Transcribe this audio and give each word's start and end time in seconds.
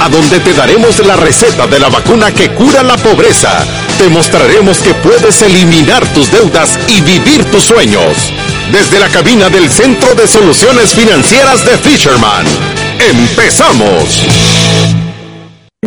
a 0.00 0.08
donde 0.08 0.40
te 0.40 0.52
daremos 0.52 0.98
la 1.06 1.16
receta 1.16 1.66
de 1.66 1.78
la 1.78 1.88
vacuna 1.88 2.32
que 2.32 2.50
cura 2.50 2.82
la 2.82 2.96
pobreza. 2.96 3.64
Te 3.98 4.08
mostraremos 4.08 4.78
que 4.78 4.94
puedes 4.94 5.42
eliminar 5.42 6.06
tus 6.12 6.30
deudas 6.30 6.78
y 6.88 7.00
vivir 7.02 7.50
tus 7.50 7.64
sueños. 7.64 8.32
Desde 8.70 8.98
la 8.98 9.08
cabina 9.08 9.48
del 9.48 9.70
Centro 9.70 10.14
de 10.14 10.26
Soluciones 10.26 10.94
Financieras 10.94 11.64
de 11.64 11.78
Fisherman. 11.78 12.46
¡Empezamos! 12.98 14.26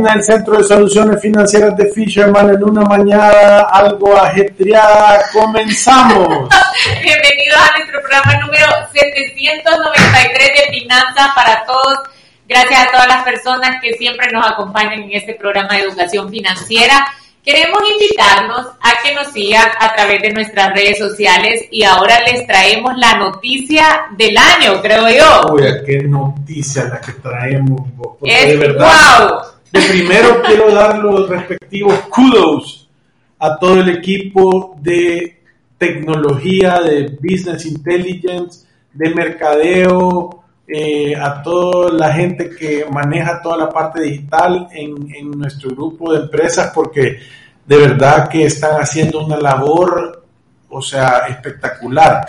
el 0.07 0.23
Centro 0.23 0.57
de 0.57 0.63
Soluciones 0.63 1.21
Financieras 1.21 1.75
de 1.75 1.91
Fisherman 1.91 2.49
en 2.49 2.63
una 2.63 2.81
mañana 2.81 3.61
algo 3.71 4.15
ajetreada. 4.15 5.23
Comenzamos. 5.33 6.47
Bienvenidos 7.03 7.59
a 7.59 7.77
nuestro 7.77 8.01
programa 8.01 8.39
número 8.45 8.65
793 8.93 10.47
de 10.55 10.79
Finanzas 10.79 11.27
para 11.35 11.65
Todos. 11.65 12.18
Gracias 12.49 12.87
a 12.87 12.91
todas 12.91 13.07
las 13.07 13.23
personas 13.23 13.81
que 13.81 13.93
siempre 13.93 14.27
nos 14.33 14.45
acompañan 14.45 15.03
en 15.03 15.11
este 15.13 15.35
programa 15.35 15.75
de 15.75 15.83
educación 15.83 16.29
financiera. 16.29 17.05
Queremos 17.45 17.79
invitarnos 17.93 18.65
a 18.81 18.91
que 19.01 19.15
nos 19.15 19.31
sigan 19.31 19.69
a 19.79 19.95
través 19.95 20.21
de 20.21 20.31
nuestras 20.31 20.73
redes 20.73 20.97
sociales 20.97 21.65
y 21.71 21.83
ahora 21.83 22.19
les 22.21 22.45
traemos 22.45 22.97
la 22.97 23.17
noticia 23.19 24.07
del 24.17 24.37
año, 24.37 24.81
creo 24.81 25.07
yo. 25.09 25.53
Uy, 25.53 25.63
qué 25.85 26.03
noticia 26.03 26.83
la 26.85 26.99
que 26.99 27.13
traemos. 27.13 27.81
Es, 28.23 28.47
de 28.47 28.57
verdad, 28.57 29.29
wow 29.29 29.59
de 29.71 29.81
primero 29.81 30.41
quiero 30.45 30.73
dar 30.73 30.97
los 30.99 31.29
respectivos 31.29 31.93
kudos 32.09 32.89
a 33.37 33.57
todo 33.57 33.81
el 33.81 33.89
equipo 33.89 34.75
de 34.81 35.41
tecnología, 35.77 36.81
de 36.81 37.17
business 37.21 37.65
intelligence, 37.65 38.65
de 38.93 39.13
mercadeo, 39.13 40.38
eh, 40.71 41.15
a 41.15 41.41
toda 41.41 41.91
la 41.91 42.13
gente 42.13 42.49
que 42.51 42.85
maneja 42.91 43.41
toda 43.41 43.57
la 43.57 43.69
parte 43.69 44.01
digital 44.01 44.67
en, 44.71 45.13
en 45.15 45.31
nuestro 45.31 45.71
grupo 45.71 46.13
de 46.13 46.19
empresas, 46.19 46.71
porque 46.73 47.17
de 47.65 47.77
verdad 47.77 48.29
que 48.29 48.45
están 48.45 48.79
haciendo 48.81 49.25
una 49.25 49.37
labor, 49.37 50.25
o 50.69 50.81
sea, 50.81 51.25
espectacular. 51.27 52.25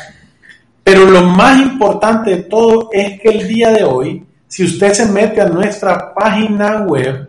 Pero 0.83 1.05
lo 1.05 1.23
más 1.23 1.61
importante 1.61 2.31
de 2.31 2.43
todo 2.45 2.89
es 2.93 3.21
que 3.21 3.29
el 3.29 3.47
día 3.47 3.71
de 3.71 3.85
hoy, 3.85 4.25
si 4.49 4.65
usted 4.65 4.93
se 4.93 5.07
mete 5.07 5.41
a 5.41 5.49
nuestra 5.49 6.15
página 6.15 6.83
web, 6.83 7.29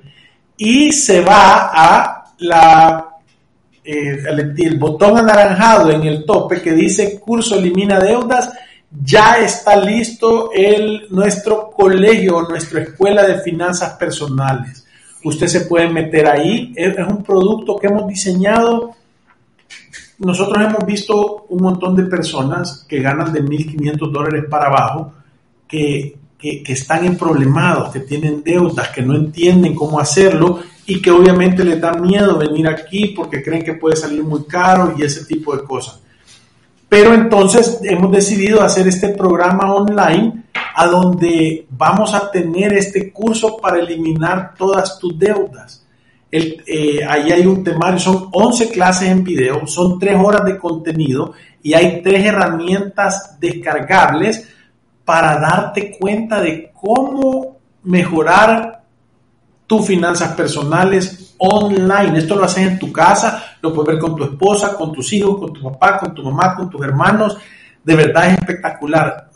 y 0.63 0.91
se 0.91 1.21
va 1.21 1.71
a 1.73 2.23
la, 2.37 3.07
eh, 3.83 4.23
el, 4.57 4.77
botón 4.77 5.17
anaranjado 5.17 5.89
en 5.89 6.03
el 6.03 6.23
tope 6.23 6.61
que 6.61 6.71
dice 6.71 7.19
curso 7.19 7.57
elimina 7.57 7.99
deudas. 7.99 8.53
Ya 8.91 9.39
está 9.39 9.75
listo 9.77 10.51
el, 10.53 11.07
nuestro 11.09 11.71
colegio, 11.71 12.41
nuestra 12.41 12.81
escuela 12.81 13.25
de 13.25 13.39
finanzas 13.39 13.93
personales. 13.93 14.85
Usted 15.23 15.47
se 15.47 15.61
puede 15.61 15.89
meter 15.89 16.27
ahí. 16.27 16.73
Es, 16.75 16.97
un 17.07 17.23
producto 17.23 17.77
que 17.77 17.87
hemos 17.87 18.07
diseñado. 18.07 18.95
Nosotros 20.19 20.63
hemos 20.65 20.85
visto 20.85 21.45
un 21.49 21.61
montón 21.63 21.95
de 21.95 22.03
personas 22.03 22.85
que 22.87 22.99
ganan 22.99 23.31
de 23.31 23.43
1.500 23.43 24.11
dólares 24.11 24.45
para 24.49 24.67
abajo, 24.67 25.13
que 25.67 26.21
que, 26.41 26.63
están 26.73 27.05
en 27.05 27.17
problemados, 27.17 27.91
que 27.91 27.99
tienen 27.99 28.43
deudas, 28.43 28.89
que 28.89 29.03
no 29.03 29.15
entienden 29.15 29.75
cómo 29.75 29.99
hacerlo 29.99 30.59
y 30.87 30.99
que 30.99 31.11
obviamente 31.11 31.63
les 31.63 31.79
da 31.79 31.93
miedo 31.93 32.39
venir 32.39 32.67
aquí 32.67 33.09
porque 33.09 33.43
creen 33.43 33.63
que 33.63 33.73
puede 33.73 33.95
salir 33.95 34.23
muy 34.23 34.45
caro 34.45 34.95
y 34.97 35.03
ese 35.03 35.23
tipo 35.25 35.55
de 35.55 35.63
cosas. 35.63 35.99
Pero 36.91 37.13
entonces 37.13 37.79
hemos 37.83 38.11
decidido 38.11 38.61
hacer 38.61 38.85
este 38.85 39.15
programa 39.15 39.73
online 39.73 40.43
a 40.75 40.87
donde 40.87 41.65
vamos 41.69 42.13
a 42.13 42.29
tener 42.29 42.73
este 42.73 43.13
curso 43.13 43.55
para 43.55 43.79
eliminar 43.79 44.55
todas 44.57 44.99
tus 44.99 45.17
deudas. 45.17 45.87
Eh, 46.29 46.99
ahí 47.07 47.31
hay 47.31 47.45
un 47.45 47.63
temario, 47.63 47.97
son 47.97 48.27
11 48.33 48.71
clases 48.71 49.07
en 49.07 49.23
video, 49.23 49.65
son 49.67 49.99
3 49.99 50.17
horas 50.21 50.43
de 50.43 50.57
contenido 50.57 51.31
y 51.63 51.75
hay 51.75 52.01
3 52.01 52.25
herramientas 52.25 53.37
descargables 53.39 54.49
para 55.05 55.39
darte 55.39 55.97
cuenta 55.97 56.41
de 56.41 56.73
cómo 56.73 57.55
mejorar 57.83 58.83
tus 59.65 59.87
finanzas 59.87 60.33
personales 60.33 61.20
online. 61.41 62.19
Esto 62.19 62.35
lo 62.35 62.45
haces 62.45 62.67
en 62.67 62.79
tu 62.79 62.91
casa, 62.91 63.57
lo 63.61 63.73
puedes 63.73 63.93
ver 63.93 63.99
con 63.99 64.15
tu 64.15 64.23
esposa, 64.23 64.75
con 64.75 64.91
tus 64.91 65.11
hijos, 65.13 65.39
con 65.39 65.53
tu 65.53 65.61
papá, 65.63 65.97
con 65.97 66.13
tu 66.13 66.23
mamá, 66.23 66.55
con 66.55 66.69
tus 66.69 66.83
hermanos. 66.83 67.37
De 67.83 67.95
verdad 67.95 68.27
es 68.27 68.37
espectacular. 68.37 69.29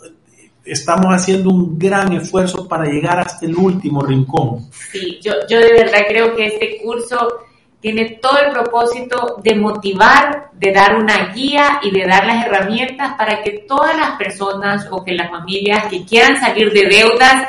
Estamos 0.63 1.07
haciendo 1.07 1.49
un 1.49 1.77
gran 1.77 2.13
esfuerzo 2.13 2.67
para 2.67 2.85
llegar 2.85 3.19
hasta 3.19 3.45
el 3.45 3.55
último 3.55 4.01
rincón. 4.01 4.69
Sí, 4.91 5.19
yo, 5.21 5.33
yo 5.49 5.59
de 5.59 5.73
verdad 5.73 6.01
creo 6.07 6.35
que 6.35 6.47
este 6.47 6.77
curso 6.83 7.45
tiene 7.79 8.19
todo 8.21 8.39
el 8.39 8.51
propósito 8.51 9.37
de 9.43 9.55
motivar, 9.55 10.49
de 10.53 10.71
dar 10.71 10.95
una 10.95 11.33
guía 11.33 11.79
y 11.83 11.91
de 11.91 12.05
dar 12.07 12.25
las 12.25 12.45
herramientas 12.45 13.13
para 13.15 13.43
que 13.43 13.63
todas 13.67 13.95
las 13.95 14.17
personas 14.17 14.87
o 14.89 15.03
que 15.03 15.13
las 15.13 15.29
familias 15.29 15.85
que 15.87 16.03
quieran 16.03 16.39
salir 16.39 16.71
de 16.71 16.87
deudas, 16.87 17.47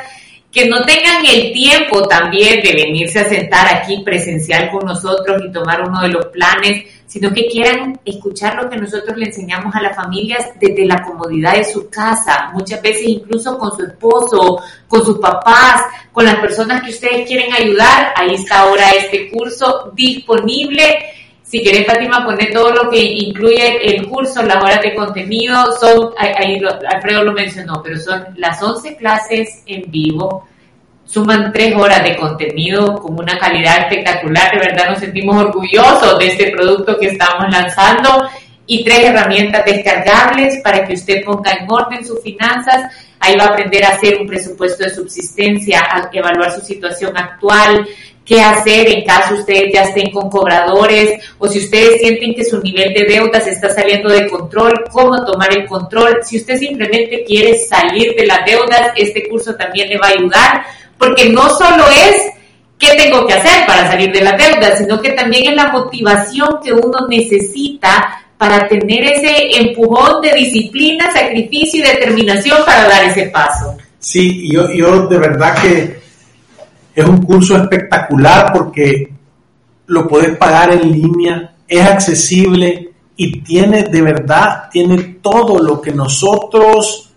que 0.57 0.67
no 0.67 0.83
tengan 0.85 1.23
el 1.23 1.53
tiempo 1.53 2.07
también 2.07 2.63
de 2.63 2.73
venirse 2.73 3.19
a 3.19 3.29
sentar 3.29 3.75
aquí 3.75 4.01
presencial 4.03 4.71
con 4.71 4.87
nosotros 4.87 5.39
y 5.45 5.51
tomar 5.51 5.87
uno 5.87 6.01
de 6.01 6.07
los 6.07 6.25
planes, 6.27 6.83
sino 7.05 7.31
que 7.31 7.45
quieran 7.45 7.99
escuchar 8.03 8.55
lo 8.55 8.67
que 8.67 8.77
nosotros 8.77 9.15
le 9.17 9.27
enseñamos 9.27 9.75
a 9.75 9.81
las 9.83 9.95
familias 9.95 10.49
desde 10.59 10.87
la 10.87 11.03
comodidad 11.03 11.57
de 11.57 11.63
su 11.63 11.87
casa, 11.91 12.49
muchas 12.55 12.81
veces 12.81 13.03
incluso 13.03 13.55
con 13.59 13.77
su 13.77 13.83
esposo, 13.83 14.59
con 14.87 15.05
sus 15.05 15.19
papás, 15.19 15.83
con 16.11 16.25
las 16.25 16.37
personas 16.37 16.81
que 16.81 16.89
ustedes 16.89 17.27
quieren 17.27 17.53
ayudar. 17.53 18.13
Ahí 18.15 18.33
está 18.33 18.61
ahora 18.61 18.89
este 18.97 19.29
curso 19.29 19.91
disponible. 19.93 21.16
Si 21.47 21.63
querés, 21.63 21.87
Fátima, 21.87 22.25
poner 22.25 22.51
todo 22.51 22.71
lo 22.71 22.89
que 22.89 22.99
incluye 22.99 23.95
el 23.95 24.05
curso, 24.09 24.43
las 24.43 24.61
horas 24.61 24.81
de 24.81 24.93
contenido, 24.93 25.71
son, 25.79 26.11
ahí 26.17 26.59
Alfredo 26.93 27.23
lo 27.23 27.31
mencionó, 27.31 27.81
pero 27.81 27.97
son 27.97 28.21
las 28.35 28.61
11 28.61 28.97
clases 28.97 29.63
en 29.65 29.89
vivo, 29.89 30.45
suman 31.05 31.53
tres 31.53 31.73
horas 31.73 32.03
de 32.03 32.17
contenido 32.17 32.95
con 32.95 33.17
una 33.17 33.39
calidad 33.39 33.79
espectacular. 33.79 34.51
De 34.51 34.59
verdad 34.59 34.89
nos 34.89 34.99
sentimos 34.99 35.37
orgullosos 35.37 36.19
de 36.19 36.27
este 36.27 36.51
producto 36.51 36.97
que 36.99 37.07
estamos 37.07 37.45
lanzando 37.49 38.27
y 38.65 38.83
tres 38.83 39.05
herramientas 39.05 39.63
descargables 39.63 40.59
para 40.61 40.85
que 40.85 40.95
usted 40.95 41.23
ponga 41.23 41.53
en 41.53 41.65
orden 41.71 42.05
sus 42.05 42.21
finanzas. 42.21 42.91
Ahí 43.21 43.37
va 43.37 43.45
a 43.45 43.47
aprender 43.51 43.85
a 43.85 43.91
hacer 43.91 44.19
un 44.19 44.27
presupuesto 44.27 44.83
de 44.83 44.89
subsistencia, 44.89 45.79
a 45.79 46.09
evaluar 46.11 46.51
su 46.51 46.59
situación 46.59 47.17
actual, 47.17 47.87
qué 48.27 48.41
hacer 48.41 48.89
en 48.89 49.05
caso 49.05 49.35
ustedes 49.35 49.71
ya 49.73 49.83
estén 49.83 50.11
con 50.11 50.29
cobradores 50.29 51.19
o 51.39 51.47
si 51.47 51.59
ustedes 51.59 52.01
sienten 52.01 52.35
que 52.35 52.43
su 52.43 52.61
nivel 52.61 52.93
de 52.93 53.05
deudas 53.05 53.47
está 53.47 53.69
saliendo 53.73 54.09
de 54.09 54.27
control, 54.27 54.83
cómo 54.91 55.23
tomar 55.25 55.57
el 55.57 55.65
control. 55.65 56.19
Si 56.23 56.37
usted 56.37 56.57
simplemente 56.57 57.23
quiere 57.23 57.57
salir 57.57 58.13
de 58.15 58.25
las 58.25 58.45
deudas, 58.45 58.91
este 58.97 59.27
curso 59.29 59.55
también 59.55 59.89
le 59.89 59.97
va 59.97 60.07
a 60.07 60.11
ayudar 60.11 60.65
porque 60.97 61.29
no 61.29 61.49
solo 61.49 61.85
es 61.89 62.33
qué 62.77 62.95
tengo 62.97 63.25
que 63.25 63.33
hacer 63.33 63.65
para 63.65 63.89
salir 63.89 64.11
de 64.11 64.21
la 64.21 64.33
deuda, 64.33 64.75
sino 64.75 65.01
que 65.01 65.11
también 65.11 65.47
es 65.47 65.55
la 65.55 65.71
motivación 65.71 66.59
que 66.63 66.73
uno 66.73 67.07
necesita 67.07 68.23
para 68.37 68.67
tener 68.67 69.03
ese 69.03 69.57
empujón 69.57 70.21
de 70.21 70.33
disciplina, 70.33 71.11
sacrificio 71.11 71.79
y 71.79 71.87
determinación 71.87 72.59
para 72.65 72.87
dar 72.87 73.05
ese 73.05 73.27
paso. 73.29 73.77
Sí, 73.99 74.51
yo, 74.51 74.69
yo 74.71 75.07
de 75.07 75.17
verdad 75.17 75.57
que 75.61 76.06
es 76.97 77.07
un 77.07 77.21
curso 77.21 77.55
espectacular 77.55 78.51
porque 78.51 79.13
lo 79.85 80.07
puedes 80.07 80.35
pagar 80.35 80.73
en 80.73 80.91
línea, 80.91 81.53
es 81.67 81.85
accesible 81.85 82.89
y 83.15 83.41
tiene 83.41 83.83
de 83.83 84.01
verdad, 84.01 84.63
tiene 84.71 84.97
todo 85.21 85.59
lo 85.59 85.79
que 85.79 85.91
nosotros 85.91 87.13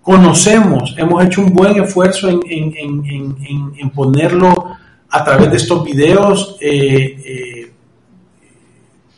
conocemos, 0.00 0.94
hemos 0.96 1.24
hecho 1.24 1.40
un 1.40 1.52
buen 1.52 1.82
esfuerzo 1.82 2.28
en, 2.28 2.40
en, 2.46 3.90
ponerlo 3.90 4.76
a 5.10 5.24
través 5.24 5.50
de 5.50 5.56
estos 5.56 5.82
videos, 5.82 6.56
eh, 6.60 7.20
eh, 7.26 7.72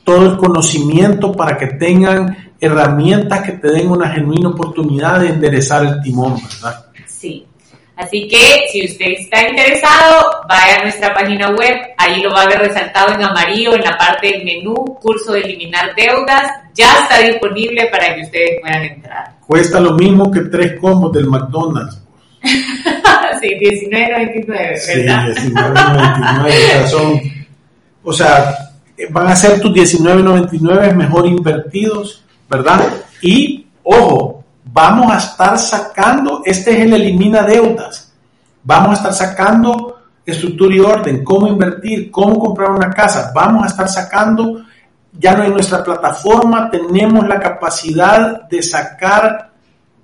todo 0.05 0.25
el 0.25 0.37
conocimiento 0.38 1.32
para 1.32 1.58
que 1.58 1.66
tengan 1.66 2.55
herramientas 2.58 3.43
que 3.43 3.52
te 3.52 3.69
den 3.69 3.90
una 3.90 4.08
genuina 4.08 4.49
oportunidad 4.49 5.20
de 5.20 5.28
enderezar 5.28 5.84
el 5.84 6.00
timón, 6.00 6.37
¿verdad? 6.37 6.87
Sí. 7.06 7.44
Así 7.98 8.28
que 8.28 8.68
si 8.70 8.84
usted 8.84 9.06
está 9.18 9.48
interesado, 9.48 10.30
vaya 10.48 10.78
a 10.78 10.82
nuestra 10.84 11.12
página 11.12 11.50
web, 11.50 11.74
ahí 11.96 12.22
lo 12.22 12.30
va 12.30 12.42
a 12.42 12.46
ver 12.46 12.60
resaltado 12.60 13.12
en 13.12 13.24
amarillo 13.24 13.74
en 13.74 13.82
la 13.82 13.98
parte 13.98 14.28
del 14.28 14.44
menú, 14.44 14.74
curso 15.00 15.32
de 15.32 15.40
eliminar 15.40 15.96
deudas, 15.96 16.48
ya 16.74 17.00
está 17.02 17.18
disponible 17.18 17.88
para 17.90 18.14
que 18.14 18.22
ustedes 18.22 18.60
puedan 18.60 18.84
entrar. 18.84 19.34
Cuesta 19.44 19.80
lo 19.80 19.94
mismo 19.94 20.30
que 20.30 20.42
tres 20.42 20.78
combos 20.80 21.12
del 21.12 21.26
McDonald's. 21.26 22.00
sí, 22.40 23.48
19.99, 23.60 24.46
¿verdad? 24.46 25.26
Sí, 25.34 25.50
19.99, 25.50 26.86
son, 26.86 27.20
o 28.04 28.12
sea, 28.12 28.54
van 29.10 29.26
a 29.26 29.34
ser 29.34 29.60
tus 29.60 29.72
19.99 29.72 30.94
mejor 30.94 31.26
invertidos, 31.26 32.22
¿verdad? 32.48 32.80
Y, 33.22 33.66
ojo, 33.82 34.38
vamos 34.78 35.10
a 35.10 35.19
estar 35.19 35.58
sacando, 35.58 36.42
este 36.44 36.70
es 36.70 36.78
el 36.82 36.94
elimina 36.94 37.42
deudas, 37.42 38.14
vamos 38.62 38.90
a 38.90 38.94
estar 38.94 39.12
sacando 39.12 39.98
estructura 40.25 40.76
y 40.76 40.78
orden, 40.78 41.25
cómo 41.25 41.48
invertir, 41.48 42.12
cómo 42.12 42.38
comprar 42.38 42.70
una 42.70 42.88
casa, 42.88 43.32
vamos 43.34 43.64
a 43.64 43.66
estar 43.66 43.88
sacando, 43.88 44.62
ya 45.19 45.32
en 45.32 45.52
nuestra 45.52 45.82
plataforma 45.82 46.70
tenemos 46.70 47.26
la 47.26 47.40
capacidad 47.40 48.42
de 48.48 48.62
sacar 48.62 49.50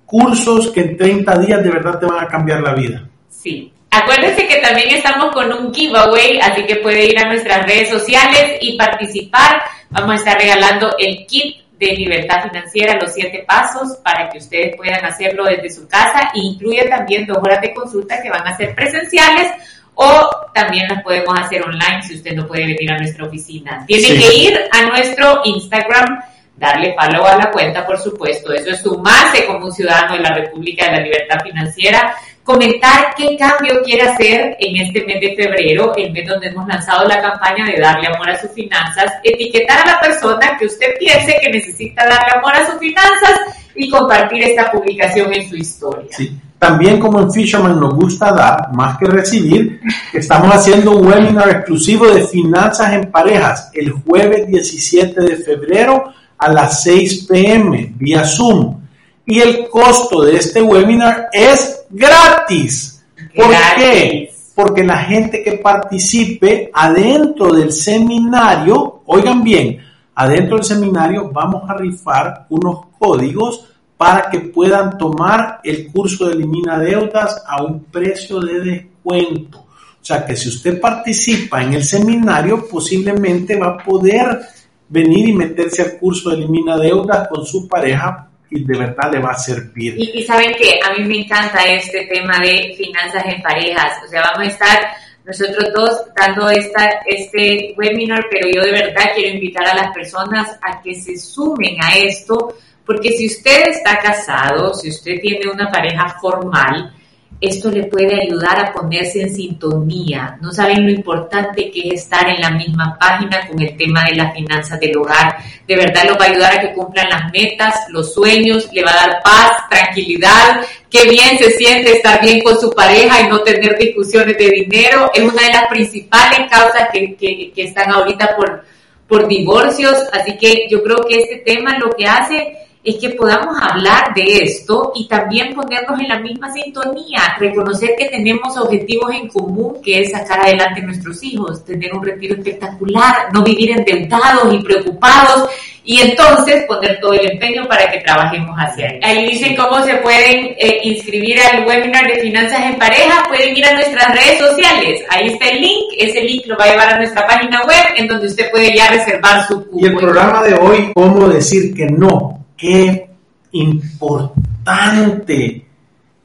cursos 0.05 0.71
que 0.71 0.81
en 0.81 0.97
30 0.97 1.37
días 1.37 1.63
de 1.63 1.71
verdad 1.71 1.97
te 1.97 2.07
van 2.07 2.25
a 2.25 2.27
cambiar 2.27 2.59
la 2.59 2.73
vida. 2.73 3.07
Sí. 3.29 3.71
Acuérdense 3.91 4.45
que 4.45 4.57
también 4.57 4.89
estamos 4.89 5.31
con 5.31 5.53
un 5.53 5.73
giveaway, 5.73 6.37
así 6.39 6.65
que 6.65 6.75
puede 6.77 7.05
ir 7.05 7.17
a 7.17 7.29
nuestras 7.29 7.65
redes 7.65 7.87
sociales 7.87 8.57
y 8.59 8.77
participar. 8.77 9.61
Vamos 9.89 10.11
a 10.11 10.15
estar 10.15 10.37
regalando 10.37 10.89
el 10.99 11.25
kit 11.27 11.64
de 11.77 11.87
libertad 11.87 12.43
financiera, 12.43 12.99
los 12.99 13.13
siete 13.13 13.43
pasos 13.47 13.97
para 14.03 14.29
que 14.29 14.37
ustedes 14.37 14.75
puedan 14.75 15.03
hacerlo 15.03 15.45
desde 15.45 15.69
su 15.69 15.87
casa. 15.87 16.31
incluye 16.33 16.87
también 16.87 17.25
dos 17.25 17.37
horas 17.37 17.61
de 17.61 17.73
consulta 17.73 18.21
que 18.21 18.29
van 18.29 18.47
a 18.47 18.55
ser 18.55 18.73
presenciales 18.73 19.51
o 19.95 20.29
también 20.53 20.87
las 20.89 21.03
podemos 21.03 21.37
hacer 21.39 21.63
online 21.63 22.01
si 22.03 22.15
usted 22.15 22.33
no 22.35 22.47
puede 22.47 22.65
venir 22.65 22.91
a 22.91 22.97
nuestra 22.97 23.25
oficina. 23.25 23.83
Tiene 23.87 24.19
que 24.19 24.35
ir 24.35 24.59
a 24.71 24.81
nuestro 24.83 25.41
Instagram, 25.45 26.21
darle 26.55 26.95
follow 26.95 27.25
a 27.25 27.37
la 27.37 27.51
cuenta, 27.51 27.85
por 27.85 27.97
supuesto. 27.99 28.53
Eso 28.53 28.71
es 28.71 28.81
sumarse 28.81 29.45
como 29.45 29.65
un 29.65 29.71
ciudadano 29.71 30.15
de 30.15 30.21
la 30.21 30.35
República 30.35 30.85
de 30.85 30.91
la 30.91 30.99
Libertad 31.01 31.39
Financiera 31.43 32.15
comentar 32.45 33.15
qué 33.17 33.35
cambio 33.37 33.81
quiere 33.83 34.03
hacer 34.03 34.55
en 34.59 34.77
este 34.77 35.03
mes 35.03 35.19
de 35.19 35.35
febrero, 35.35 35.93
el 35.97 36.13
mes 36.13 36.27
donde 36.27 36.47
hemos 36.47 36.67
lanzado 36.67 37.07
la 37.07 37.19
campaña 37.19 37.65
de 37.65 37.81
darle 37.81 38.07
amor 38.07 38.29
a 38.29 38.39
sus 38.39 38.51
finanzas, 38.51 39.13
etiquetar 39.23 39.79
a 39.79 39.93
la 39.93 39.99
persona 39.99 40.55
que 40.57 40.67
usted 40.67 40.93
piense 40.99 41.37
que 41.41 41.49
necesita 41.49 42.03
darle 42.03 42.37
amor 42.37 42.55
a 42.55 42.67
sus 42.67 42.79
finanzas 42.79 43.41
y 43.73 43.89
compartir 43.89 44.43
esta 44.43 44.71
publicación 44.71 45.33
en 45.33 45.49
su 45.49 45.55
historia. 45.55 46.07
Sí. 46.11 46.39
También 46.59 46.99
como 46.99 47.19
en 47.19 47.33
Fisherman 47.33 47.79
nos 47.79 47.95
gusta 47.95 48.31
dar 48.31 48.71
más 48.73 48.97
que 48.97 49.05
recibir, 49.05 49.81
estamos 50.13 50.53
haciendo 50.53 50.97
un 50.97 51.07
webinar 51.07 51.49
exclusivo 51.49 52.07
de 52.07 52.25
finanzas 52.27 52.93
en 52.93 53.11
parejas 53.11 53.71
el 53.73 53.91
jueves 53.91 54.47
17 54.47 55.19
de 55.19 55.35
febrero 55.37 56.13
a 56.37 56.51
las 56.51 56.83
6 56.83 57.27
pm 57.27 57.93
vía 57.97 58.23
Zoom. 58.23 58.84
Y 59.25 59.39
el 59.39 59.67
costo 59.69 60.21
de 60.21 60.37
este 60.37 60.61
webinar 60.61 61.29
es 61.33 61.85
gratis. 61.89 63.03
¿Por 63.35 63.49
qué? 63.75 64.31
Porque 64.53 64.83
la 64.83 64.97
gente 64.99 65.43
que 65.43 65.53
participe 65.53 66.69
adentro 66.73 67.51
del 67.51 67.71
seminario, 67.71 69.01
oigan 69.05 69.43
bien, 69.43 69.79
adentro 70.13 70.57
del 70.57 70.65
seminario 70.65 71.31
vamos 71.31 71.67
a 71.69 71.75
rifar 71.75 72.45
unos 72.49 72.85
códigos 72.99 73.65
para 73.97 74.29
que 74.29 74.39
puedan 74.39 74.97
tomar 74.97 75.59
el 75.63 75.91
curso 75.91 76.27
de 76.27 76.33
Elimina 76.33 76.77
Deudas 76.77 77.43
a 77.47 77.63
un 77.63 77.85
precio 77.85 78.39
de 78.39 78.59
descuento. 78.59 79.59
O 79.59 80.07
sea 80.07 80.23
que 80.23 80.35
si 80.35 80.49
usted 80.49 80.79
participa 80.79 81.63
en 81.63 81.73
el 81.73 81.83
seminario, 81.83 82.67
posiblemente 82.67 83.57
va 83.57 83.67
a 83.69 83.77
poder 83.77 84.39
venir 84.87 85.29
y 85.29 85.33
meterse 85.33 85.81
al 85.81 85.97
curso 85.97 86.29
de 86.29 86.35
Elimina 86.35 86.77
Deudas 86.77 87.27
con 87.27 87.43
su 87.45 87.67
pareja 87.67 88.29
y 88.49 88.63
de 88.63 88.77
verdad 88.77 89.11
le 89.11 89.19
va 89.19 89.31
a 89.31 89.37
servir. 89.37 89.95
Y, 89.97 90.19
y 90.19 90.23
saben 90.23 90.53
que 90.53 90.79
a 90.83 90.93
mí 90.93 91.05
me 91.05 91.19
encanta 91.19 91.63
este 91.65 92.05
tema 92.05 92.39
de 92.39 92.73
finanzas 92.77 93.23
en 93.25 93.41
parejas, 93.41 93.93
o 94.05 94.07
sea, 94.07 94.21
vamos 94.21 94.47
a 94.47 94.51
estar 94.51 94.79
nosotros 95.25 95.73
dos 95.73 96.01
dando 96.15 96.49
esta, 96.49 97.01
este 97.05 97.73
webinar, 97.77 98.25
pero 98.29 98.47
yo 98.53 98.61
de 98.61 98.71
verdad 98.71 99.11
quiero 99.15 99.33
invitar 99.33 99.67
a 99.67 99.75
las 99.75 99.91
personas 99.91 100.57
a 100.61 100.81
que 100.81 100.93
se 100.93 101.17
sumen 101.17 101.77
a 101.81 101.95
esto, 101.95 102.55
porque 102.85 103.09
si 103.11 103.25
usted 103.25 103.69
está 103.69 103.97
casado, 103.97 104.73
si 104.75 104.89
usted 104.89 105.19
tiene 105.19 105.49
una 105.51 105.71
pareja 105.71 106.15
formal, 106.21 106.93
esto 107.41 107.69
le 107.69 107.83
puede 107.83 108.21
ayudar 108.21 108.59
a 108.59 108.73
ponerse 108.73 109.21
en 109.21 109.35
sintonía. 109.35 110.37
No 110.41 110.53
saben 110.53 110.85
lo 110.85 110.91
importante 110.91 111.69
que 111.69 111.89
es 111.89 112.03
estar 112.03 112.27
en 112.29 112.39
la 112.41 112.51
misma 112.51 112.97
página 112.97 113.45
con 113.47 113.61
el 113.61 113.75
tema 113.75 114.05
de 114.05 114.15
las 114.15 114.33
finanzas 114.33 114.79
del 114.79 114.97
hogar. 114.97 115.35
De 115.67 115.75
verdad 115.75 116.05
lo 116.07 116.17
va 116.17 116.25
a 116.25 116.29
ayudar 116.29 116.57
a 116.57 116.61
que 116.61 116.73
cumplan 116.73 117.09
las 117.09 117.31
metas, 117.31 117.75
los 117.89 118.13
sueños, 118.13 118.69
le 118.71 118.83
va 118.83 118.91
a 118.91 119.07
dar 119.07 119.21
paz, 119.21 119.51
tranquilidad. 119.69 120.61
Qué 120.89 121.09
bien 121.09 121.37
se 121.37 121.51
siente 121.51 121.97
estar 121.97 122.21
bien 122.21 122.41
con 122.41 122.57
su 122.59 122.71
pareja 122.71 123.21
y 123.21 123.27
no 123.27 123.41
tener 123.41 123.77
discusiones 123.77 124.37
de 124.37 124.49
dinero. 124.49 125.11
Es 125.13 125.23
una 125.23 125.43
de 125.43 125.53
las 125.53 125.67
principales 125.67 126.39
causas 126.49 126.87
que, 126.93 127.15
que, 127.15 127.51
que 127.53 127.63
están 127.63 127.91
ahorita 127.91 128.35
por, 128.37 128.63
por 129.07 129.27
divorcios. 129.27 129.95
Así 130.13 130.37
que 130.37 130.67
yo 130.69 130.81
creo 130.81 131.05
que 131.05 131.17
este 131.17 131.37
tema 131.37 131.77
lo 131.79 131.89
que 131.91 132.05
hace 132.05 132.64
es 132.85 132.97
que 132.97 133.09
podamos 133.09 133.57
hablar 133.59 134.13
de 134.13 134.43
esto 134.43 134.91
y 134.93 135.07
también 135.07 135.55
ponernos 135.55 135.99
en 135.99 136.07
la 136.07 136.19
misma 136.19 136.53
sintonía, 136.53 137.35
reconocer 137.39 137.95
que 137.97 138.05
tenemos 138.05 138.55
objetivos 138.57 139.11
en 139.11 139.27
común, 139.27 139.81
que 139.83 140.01
es 140.01 140.11
sacar 140.11 140.41
adelante 140.41 140.81
a 140.81 140.85
nuestros 140.85 141.21
hijos, 141.23 141.65
tener 141.65 141.95
un 141.95 142.05
retiro 142.05 142.35
espectacular, 142.35 143.33
no 143.33 143.43
vivir 143.43 143.71
endeudados 143.71 144.53
y 144.53 144.59
preocupados 144.59 145.49
y 145.83 145.99
entonces 145.99 146.63
poner 146.67 146.99
todo 146.99 147.13
el 147.13 147.31
empeño 147.31 147.67
para 147.67 147.89
que 147.91 147.99
trabajemos 147.99 148.55
hacia 148.55 148.87
ahí. 148.87 148.99
Ahí 149.01 149.29
dicen 149.31 149.55
cómo 149.55 149.83
se 149.83 149.95
pueden 149.95 150.55
eh, 150.59 150.81
inscribir 150.83 151.39
al 151.39 151.65
webinar 151.65 152.07
de 152.07 152.21
finanzas 152.21 152.65
en 152.65 152.77
pareja, 152.77 153.23
pueden 153.27 153.57
ir 153.57 153.65
a 153.65 153.73
nuestras 153.73 154.13
redes 154.13 154.37
sociales, 154.37 155.01
ahí 155.09 155.27
está 155.29 155.47
el 155.49 155.61
link, 155.61 155.93
ese 155.97 156.21
link 156.21 156.45
lo 156.45 156.55
va 156.55 156.65
a 156.65 156.69
llevar 156.69 156.89
a 156.93 156.97
nuestra 156.97 157.25
página 157.25 157.63
web 157.63 157.83
en 157.97 158.07
donde 158.07 158.27
usted 158.27 158.51
puede 158.51 158.75
ya 158.75 158.89
reservar 158.89 159.47
su 159.47 159.65
cupo. 159.65 159.79
Y 159.79 159.85
el 159.85 159.95
programa 159.95 160.43
de 160.43 160.53
hoy, 160.53 160.91
cómo 160.93 161.27
decir 161.27 161.73
que 161.73 161.85
no 161.85 162.44
qué 162.57 163.09
importante 163.51 165.65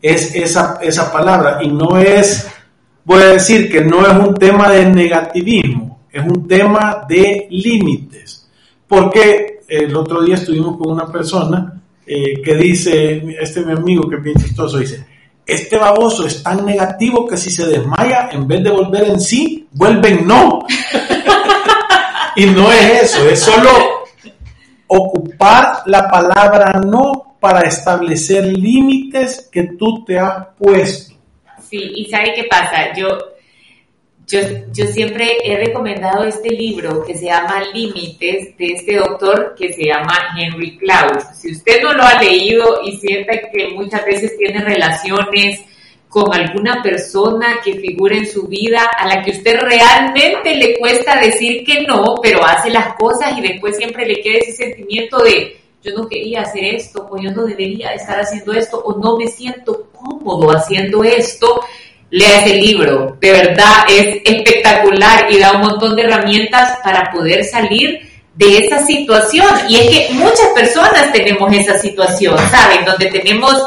es 0.00 0.34
esa, 0.34 0.78
esa 0.82 1.12
palabra. 1.12 1.58
Y 1.62 1.68
no 1.68 1.98
es, 1.98 2.48
voy 3.04 3.22
a 3.22 3.28
decir 3.28 3.70
que 3.70 3.82
no 3.82 4.06
es 4.06 4.12
un 4.12 4.34
tema 4.34 4.70
de 4.70 4.86
negativismo, 4.86 6.00
es 6.10 6.22
un 6.22 6.46
tema 6.46 7.04
de 7.08 7.46
límites. 7.50 8.48
Porque 8.86 9.60
el 9.68 9.94
otro 9.94 10.22
día 10.22 10.34
estuvimos 10.34 10.76
con 10.76 10.92
una 10.92 11.06
persona 11.06 11.80
eh, 12.06 12.40
que 12.42 12.54
dice, 12.56 13.36
este 13.40 13.64
mi 13.64 13.72
amigo 13.72 14.08
que 14.08 14.16
es 14.16 14.22
bien 14.22 14.36
chistoso, 14.36 14.78
dice, 14.78 15.06
este 15.46 15.78
baboso 15.78 16.26
es 16.26 16.42
tan 16.42 16.64
negativo 16.64 17.26
que 17.26 17.36
si 17.36 17.50
se 17.50 17.66
desmaya, 17.66 18.28
en 18.32 18.46
vez 18.46 18.64
de 18.64 18.70
volver 18.70 19.04
en 19.04 19.20
sí, 19.20 19.68
vuelve 19.72 20.10
en 20.10 20.26
no. 20.26 20.60
y 22.36 22.46
no 22.46 22.70
es 22.72 23.04
eso, 23.04 23.28
es 23.28 23.40
solo 23.40 23.99
ocupar 24.92 25.82
la 25.86 26.08
palabra 26.10 26.80
no 26.84 27.36
para 27.38 27.60
establecer 27.60 28.44
límites 28.44 29.48
que 29.50 29.62
tú 29.78 30.04
te 30.04 30.18
has 30.18 30.48
puesto. 30.58 31.14
Sí, 31.68 31.92
y 31.94 32.06
¿sabe 32.06 32.32
qué 32.34 32.44
pasa? 32.44 32.92
Yo, 32.96 33.16
yo, 34.26 34.40
yo 34.72 34.86
siempre 34.86 35.38
he 35.44 35.56
recomendado 35.56 36.24
este 36.24 36.50
libro 36.50 37.04
que 37.04 37.16
se 37.16 37.26
llama 37.26 37.62
Límites 37.72 38.56
de 38.58 38.66
este 38.66 38.96
doctor 38.96 39.54
que 39.56 39.72
se 39.72 39.84
llama 39.84 40.34
Henry 40.36 40.76
Cloud. 40.76 41.20
Si 41.34 41.52
usted 41.52 41.82
no 41.82 41.92
lo 41.92 42.02
ha 42.02 42.20
leído 42.20 42.80
y 42.84 42.96
siente 42.96 43.48
que 43.54 43.68
muchas 43.68 44.04
veces 44.04 44.36
tiene 44.36 44.60
relaciones 44.64 45.60
con 46.10 46.34
alguna 46.34 46.82
persona 46.82 47.60
que 47.64 47.74
figure 47.74 48.18
en 48.18 48.26
su 48.26 48.48
vida 48.48 48.82
a 48.98 49.06
la 49.06 49.22
que 49.22 49.30
usted 49.30 49.60
realmente 49.60 50.56
le 50.56 50.76
cuesta 50.76 51.20
decir 51.20 51.64
que 51.64 51.82
no, 51.82 52.16
pero 52.20 52.44
hace 52.44 52.68
las 52.68 52.94
cosas 52.96 53.38
y 53.38 53.40
después 53.40 53.76
siempre 53.76 54.04
le 54.04 54.20
queda 54.20 54.38
ese 54.38 54.52
sentimiento 54.52 55.22
de 55.22 55.56
yo 55.84 55.94
no 55.94 56.08
quería 56.08 56.42
hacer 56.42 56.64
esto 56.64 57.08
o 57.08 57.16
yo 57.16 57.30
no 57.30 57.44
debería 57.44 57.94
estar 57.94 58.20
haciendo 58.20 58.52
esto 58.52 58.82
o 58.84 58.98
no 58.98 59.16
me 59.16 59.28
siento 59.28 59.86
cómodo 59.92 60.50
haciendo 60.50 61.04
esto, 61.04 61.60
lea 62.10 62.44
ese 62.44 62.56
libro. 62.56 63.16
De 63.20 63.30
verdad 63.30 63.86
es 63.88 64.20
espectacular 64.24 65.32
y 65.32 65.38
da 65.38 65.52
un 65.52 65.60
montón 65.60 65.94
de 65.94 66.02
herramientas 66.02 66.76
para 66.82 67.12
poder 67.12 67.44
salir 67.44 68.00
de 68.34 68.58
esa 68.58 68.84
situación. 68.84 69.46
Y 69.68 69.76
es 69.76 69.88
que 69.88 70.14
muchas 70.14 70.48
personas 70.56 71.12
tenemos 71.12 71.52
esa 71.52 71.78
situación, 71.78 72.36
¿saben? 72.50 72.84
Donde 72.84 73.06
tenemos 73.06 73.64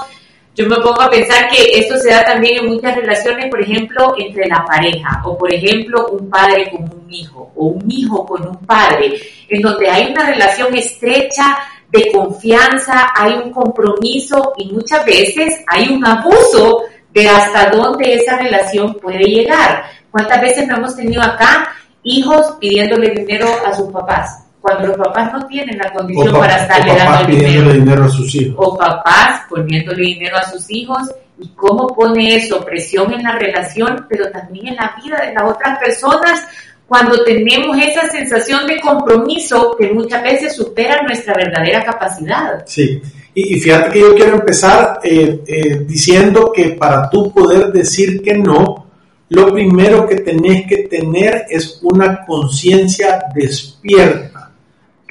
yo 0.56 0.68
me 0.68 0.76
pongo 0.78 1.02
a 1.02 1.10
pensar 1.10 1.50
que 1.50 1.80
esto 1.80 1.98
se 1.98 2.12
da 2.12 2.24
también 2.24 2.60
en 2.60 2.74
muchas 2.74 2.96
relaciones, 2.96 3.50
por 3.50 3.62
ejemplo, 3.62 4.14
entre 4.18 4.48
la 4.48 4.64
pareja, 4.64 5.22
o 5.26 5.36
por 5.38 5.52
ejemplo, 5.52 6.08
un 6.10 6.30
padre 6.30 6.70
con 6.70 6.84
un 6.84 7.12
hijo, 7.12 7.52
o 7.56 7.66
un 7.66 7.90
hijo 7.90 8.24
con 8.26 8.48
un 8.48 8.58
padre, 8.58 9.20
en 9.50 9.62
donde 9.62 9.90
hay 9.90 10.12
una 10.12 10.26
relación 10.26 10.76
estrecha 10.76 11.58
de 11.90 12.12
confianza, 12.12 13.08
hay 13.16 13.34
un 13.34 13.52
compromiso 13.52 14.54
y 14.58 14.72
muchas 14.72 15.04
veces 15.06 15.64
hay 15.68 15.90
un 15.90 16.06
abuso 16.06 16.84
de 17.12 17.28
hasta 17.28 17.70
dónde 17.70 18.14
esa 18.14 18.38
relación 18.38 18.96
puede 18.96 19.24
llegar. 19.24 19.86
¿Cuántas 20.12 20.42
veces 20.42 20.68
no 20.68 20.78
hemos 20.78 20.96
tenido 20.96 21.22
acá 21.22 21.74
hijos 22.04 22.58
pidiéndole 22.60 23.10
dinero 23.10 23.48
a 23.66 23.74
sus 23.76 23.92
papás? 23.92 24.43
Cuando 24.64 24.88
los 24.88 24.98
papás 24.98 25.34
no 25.34 25.46
tienen 25.48 25.78
la 25.78 25.92
condición 25.92 26.32
para 26.32 26.56
estarle 26.56 26.96
dando 26.96 27.28
dinero. 27.28 27.74
dinero 27.74 28.06
a 28.06 28.10
sus 28.10 28.34
hijos. 28.34 28.56
O 28.58 28.78
papás 28.78 29.42
poniéndole 29.50 30.02
dinero 30.02 30.38
a 30.38 30.50
sus 30.50 30.72
hijos 30.72 31.02
y 31.38 31.50
cómo 31.50 31.88
pone 31.88 32.38
eso 32.38 32.64
presión 32.64 33.12
en 33.12 33.24
la 33.24 33.38
relación, 33.38 34.06
pero 34.08 34.32
también 34.32 34.70
en 34.70 34.76
la 34.78 34.96
vida 35.04 35.18
de 35.18 35.34
las 35.34 35.44
otras 35.44 35.78
personas 35.80 36.48
cuando 36.88 37.26
tenemos 37.26 37.78
esa 37.78 38.08
sensación 38.10 38.66
de 38.66 38.80
compromiso 38.80 39.76
que 39.78 39.92
muchas 39.92 40.24
veces 40.24 40.56
supera 40.56 41.02
nuestra 41.04 41.34
verdadera 41.34 41.84
capacidad. 41.84 42.64
Sí, 42.66 43.02
y, 43.34 43.60
fíjate 43.60 43.92
que 43.92 44.00
yo 44.00 44.16
quiero 44.16 44.36
empezar 44.36 45.02
eh, 45.04 45.44
eh, 45.46 45.80
diciendo 45.86 46.54
que 46.56 46.70
para 46.70 47.10
tú 47.10 47.34
poder 47.34 47.74
decir 47.74 48.22
que 48.22 48.36
no, 48.38 48.88
lo 49.28 49.52
primero 49.52 50.08
que 50.08 50.18
tenés 50.18 50.68
que 50.68 50.84
tener 50.84 51.48
es 51.50 51.80
una 51.82 52.24
conciencia 52.26 53.26
despierta. 53.36 54.33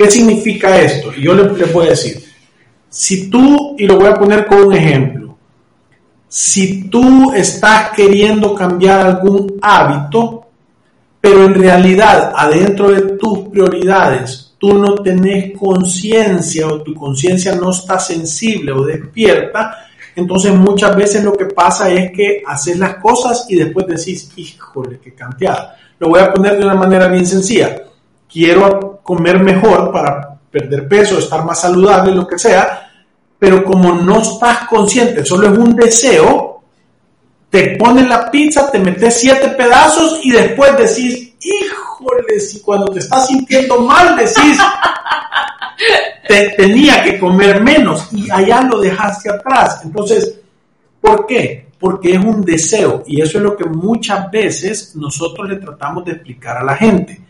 ¿Qué 0.03 0.11
significa 0.11 0.77
esto? 0.81 1.13
Yo 1.13 1.33
le, 1.33 1.57
le 1.57 1.65
voy 1.67 1.87
a 1.87 1.91
decir, 1.91 2.21
si 2.89 3.31
tú, 3.31 3.77
y 3.79 3.87
lo 3.87 3.99
voy 3.99 4.09
a 4.09 4.15
poner 4.15 4.47
con 4.47 4.65
un 4.65 4.75
ejemplo, 4.75 5.39
si 6.27 6.89
tú 6.91 7.33
estás 7.33 7.91
queriendo 7.91 8.53
cambiar 8.53 9.07
algún 9.07 9.61
hábito, 9.63 10.47
pero 11.21 11.45
en 11.45 11.55
realidad 11.55 12.33
adentro 12.35 12.91
de 12.91 13.17
tus 13.17 13.49
prioridades 13.51 14.55
tú 14.59 14.77
no 14.77 14.97
tenés 14.97 15.57
conciencia 15.57 16.67
o 16.67 16.83
tu 16.83 16.95
conciencia 16.95 17.55
no 17.55 17.71
está 17.71 18.01
sensible 18.01 18.73
o 18.73 18.85
despierta, 18.85 19.87
entonces 20.17 20.53
muchas 20.53 20.97
veces 20.97 21.23
lo 21.23 21.33
que 21.33 21.47
pasa 21.47 21.89
es 21.91 22.11
que 22.11 22.43
haces 22.45 22.77
las 22.77 22.97
cosas 22.97 23.47
y 23.49 23.55
después 23.55 23.87
decís, 23.87 24.33
híjole, 24.35 24.99
qué 24.99 25.15
canteada. 25.15 25.77
Lo 26.01 26.09
voy 26.09 26.19
a 26.19 26.33
poner 26.33 26.59
de 26.59 26.65
una 26.65 26.75
manera 26.75 27.07
bien 27.07 27.25
sencilla. 27.25 27.85
Quiero 28.29 28.92
comer 29.03 29.43
mejor 29.43 29.91
para 29.93 30.39
perder 30.51 30.87
peso, 30.87 31.19
estar 31.19 31.45
más 31.45 31.61
saludable, 31.61 32.15
lo 32.15 32.27
que 32.27 32.39
sea, 32.39 32.91
pero 33.39 33.65
como 33.65 33.95
no 33.95 34.21
estás 34.21 34.69
consciente, 34.69 35.25
solo 35.25 35.53
es 35.53 35.59
un 35.59 35.75
deseo, 35.75 36.63
te 37.51 37.77
ponen 37.77 38.09
la 38.09 38.31
pizza, 38.31 38.71
te 38.71 38.79
metes 38.79 39.21
siete 39.21 39.49
pedazos 39.49 40.21
y 40.23 40.31
después 40.31 40.77
decís, 40.77 41.35
híjole, 41.43 42.41
si 42.41 42.61
cuando 42.61 42.93
te 42.93 43.01
estás 43.01 43.27
sintiendo 43.27 43.81
mal 43.81 44.17
decís, 44.17 44.59
te, 46.29 46.51
tenía 46.51 47.03
que 47.03 47.19
comer 47.19 47.63
menos 47.63 48.09
y 48.13 48.31
allá 48.31 48.63
lo 48.63 48.81
dejaste 48.81 49.31
atrás. 49.31 49.83
Entonces, 49.85 50.41
¿por 51.01 51.27
qué? 51.27 51.69
Porque 51.79 52.15
es 52.15 52.25
un 52.25 52.43
deseo 52.45 53.03
y 53.07 53.21
eso 53.21 53.39
es 53.39 53.45
lo 53.45 53.57
que 53.57 53.65
muchas 53.65 54.31
veces 54.31 54.95
nosotros 54.95 55.49
le 55.49 55.57
tratamos 55.57 56.05
de 56.05 56.13
explicar 56.13 56.59
a 56.59 56.65
la 56.65 56.77
gente. 56.77 57.21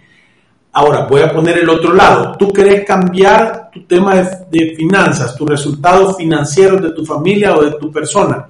Ahora, 0.73 1.07
voy 1.07 1.21
a 1.21 1.33
poner 1.33 1.59
el 1.59 1.69
otro 1.69 1.93
lado. 1.93 2.37
Tú 2.39 2.53
querés 2.53 2.85
cambiar 2.85 3.71
tu 3.71 3.83
tema 3.83 4.15
de, 4.51 4.75
finanzas, 4.75 5.37
tus 5.37 5.49
resultados 5.49 6.17
financieros 6.17 6.81
de 6.81 6.93
tu 6.93 7.05
familia 7.05 7.55
o 7.55 7.63
de 7.63 7.73
tu 7.73 7.93
persona 7.93 8.47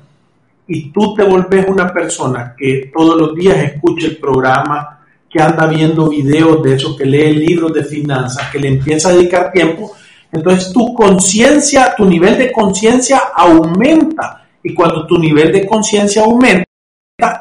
y 0.67 0.91
tú 0.91 1.15
te 1.15 1.25
volvés 1.25 1.67
una 1.69 1.93
persona 1.93 2.55
que 2.57 2.91
todos 2.95 3.21
los 3.21 3.35
días 3.35 3.59
escucha 3.59 4.07
el 4.07 4.17
programa, 4.17 5.01
que 5.29 5.43
anda 5.43 5.67
viendo 5.67 6.09
videos 6.09 6.63
de 6.63 6.75
eso, 6.75 6.97
que 6.97 7.05
lee 7.05 7.35
libros 7.35 7.73
de 7.73 7.85
finanzas, 7.85 8.51
que 8.51 8.59
le 8.59 8.69
empieza 8.69 9.09
a 9.09 9.13
dedicar 9.13 9.51
tiempo, 9.51 9.93
entonces 10.31 10.73
tu 10.73 10.95
conciencia, 10.95 11.95
tu 11.97 12.07
nivel 12.07 12.39
de 12.39 12.51
conciencia 12.51 13.21
aumenta. 13.35 14.47
Y 14.63 14.73
cuando 14.73 15.07
tu 15.07 15.19
nivel 15.19 15.53
de 15.53 15.67
conciencia 15.67 16.23
aumenta, 16.23 16.65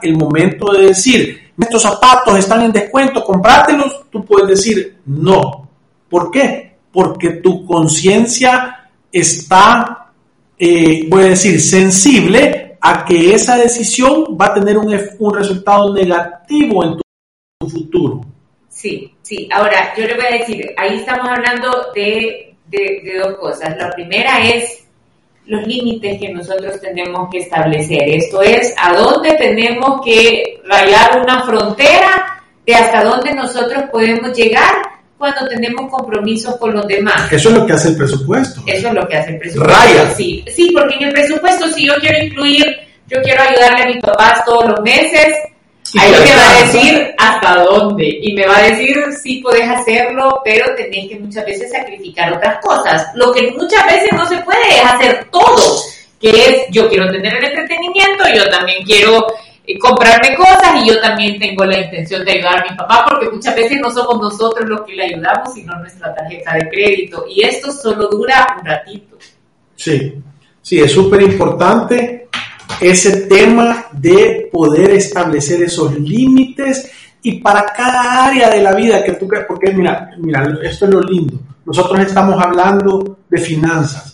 el 0.01 0.17
momento 0.17 0.73
de 0.73 0.87
decir, 0.87 1.40
estos 1.61 1.81
zapatos 1.81 2.37
están 2.37 2.63
en 2.63 2.71
descuento, 2.71 3.23
comprátelos, 3.23 4.09
tú 4.09 4.25
puedes 4.25 4.49
decir 4.49 4.99
no. 5.05 5.69
¿Por 6.09 6.31
qué? 6.31 6.77
Porque 6.91 7.29
tu 7.31 7.65
conciencia 7.65 8.89
está, 9.11 10.11
eh, 10.57 11.07
voy 11.09 11.23
a 11.23 11.27
decir, 11.27 11.61
sensible 11.61 12.77
a 12.81 13.05
que 13.05 13.33
esa 13.33 13.57
decisión 13.57 14.37
va 14.39 14.47
a 14.47 14.53
tener 14.53 14.77
un, 14.77 14.91
resultado 15.33 15.93
negativo 15.93 16.83
en 16.83 16.97
tu, 16.97 17.69
futuro. 17.69 18.21
Sí, 18.67 19.13
sí. 19.21 19.47
Ahora, 19.53 19.93
yo 19.95 20.07
le 20.07 20.15
voy 20.15 20.25
a 20.25 20.37
decir, 20.39 20.73
ahí 20.77 20.97
estamos 20.97 21.29
hablando 21.29 21.91
de, 21.93 22.55
dos 23.21 23.37
cosas. 23.37 23.77
La 23.77 23.91
primera 23.91 24.43
es 24.43 24.80
los 25.45 25.67
límites 25.67 26.19
que 26.19 26.29
nosotros 26.29 26.79
tenemos 26.79 27.29
que 27.31 27.39
establecer. 27.39 28.03
Esto 28.07 28.41
es, 28.41 28.73
a 28.77 28.93
dónde 28.93 29.33
tenemos 29.33 30.01
que 30.03 30.61
rayar 30.65 31.21
una 31.21 31.43
frontera 31.43 32.43
de 32.65 32.75
hasta 32.75 33.03
dónde 33.03 33.33
nosotros 33.33 33.83
podemos 33.91 34.35
llegar 34.37 34.73
cuando 35.17 35.47
tenemos 35.47 35.91
compromisos 35.91 36.57
con 36.57 36.73
los 36.73 36.87
demás. 36.87 37.31
Eso 37.31 37.49
es 37.49 37.55
lo 37.55 37.65
que 37.65 37.73
hace 37.73 37.89
el 37.89 37.97
presupuesto. 37.97 38.61
Eso 38.65 38.87
es 38.87 38.93
lo 38.93 39.07
que 39.07 39.17
hace 39.17 39.31
el 39.31 39.37
presupuesto. 39.37 39.73
Raya. 39.73 40.11
Sí, 40.15 40.43
sí, 40.47 40.71
porque 40.73 40.95
en 40.95 41.03
el 41.03 41.11
presupuesto 41.11 41.67
si 41.67 41.85
yo 41.85 41.93
quiero 41.99 42.23
incluir, 42.23 42.65
yo 43.07 43.21
quiero 43.21 43.41
ayudarle 43.43 43.83
a 43.83 43.87
mis 43.87 44.01
papás 44.01 44.43
todos 44.45 44.69
los 44.69 44.81
meses, 44.81 45.35
ahí 45.99 46.11
me 46.11 46.35
va 46.35 46.49
a 46.49 46.63
decir 46.63 47.15
hasta 47.17 47.63
dónde 47.63 48.19
y 48.21 48.33
me 48.33 48.47
va 48.47 48.57
a 48.57 48.69
decir 48.69 48.97
sí 49.21 49.41
puedes 49.41 49.67
hacerlo, 49.67 50.41
pero 50.43 50.73
tenés 50.75 51.09
que 51.09 51.19
muchas 51.19 51.45
veces 51.45 51.71
sacrificar 51.71 52.33
otras 52.33 52.59
cosas. 52.59 53.07
Lo 53.15 53.31
que 53.31 53.51
muchas 53.51 53.85
veces 53.85 54.09
no 54.13 54.25
se 54.25 54.37
puede 54.39 54.77
es 54.77 54.85
hacer 54.85 55.27
todo, 55.31 55.81
que 56.19 56.29
es 56.29 56.67
yo 56.71 56.87
quiero 56.87 57.11
tener 57.11 57.33
el 57.35 57.43
entretenimiento, 57.43 58.23
yo 58.33 58.49
también 58.49 58.83
quiero 58.85 59.25
comprarme 59.79 60.35
cosas 60.35 60.81
y 60.83 60.89
yo 60.89 60.99
también 60.99 61.39
tengo 61.39 61.65
la 61.65 61.79
intención 61.79 62.25
de 62.25 62.31
ayudar 62.31 62.59
a 62.59 62.71
mi 62.71 62.77
papá 62.77 63.05
porque 63.09 63.29
muchas 63.29 63.55
veces 63.55 63.79
no 63.79 63.91
somos 63.91 64.19
nosotros 64.19 64.67
los 64.67 64.81
que 64.81 64.93
le 64.93 65.05
ayudamos, 65.05 65.53
sino 65.53 65.77
nuestra 65.77 66.13
tarjeta 66.13 66.53
de 66.53 66.69
crédito. 66.69 67.25
Y 67.29 67.43
esto 67.43 67.71
solo 67.71 68.07
dura 68.07 68.57
un 68.59 68.65
ratito. 68.65 69.17
Sí, 69.75 70.13
sí, 70.61 70.79
es 70.79 70.91
súper 70.91 71.21
importante 71.21 72.20
ese 72.79 73.21
tema 73.27 73.87
de 73.91 74.49
poder 74.51 74.91
establecer 74.91 75.63
esos 75.63 75.99
límites 75.99 76.89
y 77.23 77.39
para 77.39 77.65
cada 77.65 78.25
área 78.25 78.49
de 78.49 78.61
la 78.61 78.73
vida 78.73 79.03
que 79.03 79.13
tú 79.13 79.27
creas, 79.27 79.45
porque 79.47 79.73
mira, 79.73 80.09
mira, 80.17 80.57
esto 80.63 80.85
es 80.85 80.91
lo 80.91 81.01
lindo. 81.01 81.39
Nosotros 81.65 81.99
estamos 81.99 82.41
hablando 82.43 83.19
de 83.29 83.37
finanzas 83.37 84.11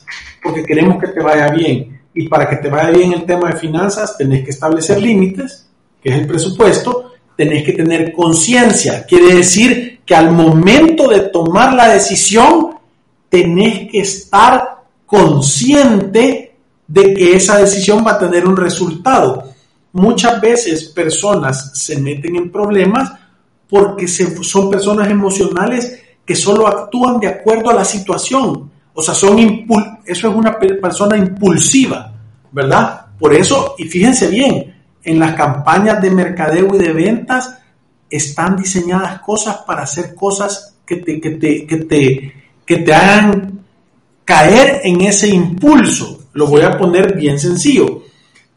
porque 0.47 0.63
queremos 0.63 0.99
que 0.99 1.09
te 1.09 1.21
vaya 1.21 1.49
bien 1.49 1.99
y 2.13 2.27
para 2.27 2.49
que 2.49 2.57
te 2.57 2.69
vaya 2.69 2.89
bien 2.89 3.13
el 3.13 3.25
tema 3.25 3.49
de 3.49 3.59
finanzas, 3.59 4.17
tenés 4.17 4.43
que 4.43 4.49
establecer 4.49 4.99
límites, 4.99 5.67
que 6.01 6.09
es 6.09 6.15
el 6.15 6.25
presupuesto, 6.27 7.11
tenés 7.35 7.63
que 7.63 7.73
tener 7.73 8.11
conciencia. 8.11 9.05
Quiere 9.05 9.35
decir 9.35 9.99
que 10.05 10.15
al 10.15 10.31
momento 10.31 11.09
de 11.09 11.19
tomar 11.29 11.73
la 11.73 11.89
decisión, 11.89 12.75
tenés 13.29 13.91
que 13.91 13.99
estar 13.99 14.77
consciente 15.05 16.46
de 16.87 17.13
que 17.13 17.35
esa 17.35 17.57
decisión 17.57 18.03
va 18.05 18.13
a 18.13 18.19
tener 18.19 18.47
un 18.47 18.55
resultado. 18.55 19.51
Muchas 19.93 20.39
veces 20.39 20.85
personas 20.85 21.71
se 21.73 21.99
meten 21.99 22.35
en 22.35 22.51
problemas 22.51 23.11
porque 23.69 24.07
son 24.07 24.69
personas 24.69 25.09
emocionales 25.09 26.01
que 26.25 26.35
solo 26.35 26.67
actúan 26.67 27.19
de 27.19 27.27
acuerdo 27.27 27.69
a 27.69 27.73
la 27.73 27.85
situación 27.85 28.71
o 28.99 29.03
sea, 29.03 29.13
son 29.13 29.37
eso 30.05 30.27
es 30.27 30.35
una 30.35 30.57
persona 30.57 31.17
impulsiva, 31.17 32.11
¿verdad? 32.51 33.05
Por 33.19 33.31
eso, 33.31 33.75
y 33.77 33.83
fíjense 33.83 34.27
bien, 34.27 34.75
en 35.03 35.19
las 35.19 35.35
campañas 35.35 36.01
de 36.01 36.09
mercadeo 36.09 36.73
y 36.73 36.79
de 36.79 36.93
ventas 36.93 37.59
están 38.09 38.57
diseñadas 38.57 39.19
cosas 39.19 39.57
para 39.67 39.83
hacer 39.83 40.15
cosas 40.15 40.77
que 40.83 40.95
te, 40.95 41.21
que 41.21 41.29
te, 41.29 41.67
que 41.67 41.77
te, 41.77 42.33
que 42.65 42.77
te 42.77 42.91
hagan 42.91 43.59
caer 44.25 44.81
en 44.83 45.01
ese 45.01 45.27
impulso. 45.27 46.16
Lo 46.37 46.45
voy 46.45 46.61
a 46.61 46.77
poner 46.77 47.15
bien 47.15 47.39
sencillo. 47.39 48.03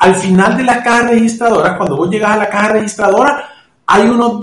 Al 0.01 0.15
final 0.15 0.55
de 0.55 0.65
la 0.65 0.83
caja 0.83 1.09
registradora, 1.09 1.79
cuando 1.79 1.97
vos 1.97 2.11
llegas 2.11 2.33
a 2.33 2.37
la 2.37 2.51
caja 2.51 2.69
registradora, 2.75 3.49
hay 3.87 4.03
unos 4.03 4.39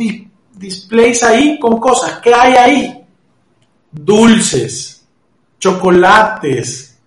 displays 0.54 1.22
ahí 1.22 1.60
con 1.60 1.80
cosas. 1.80 2.20
¿Qué 2.24 2.34
hay 2.34 2.54
ahí? 2.56 3.04
Dulces 3.92 5.06
chocolates, 5.60 6.98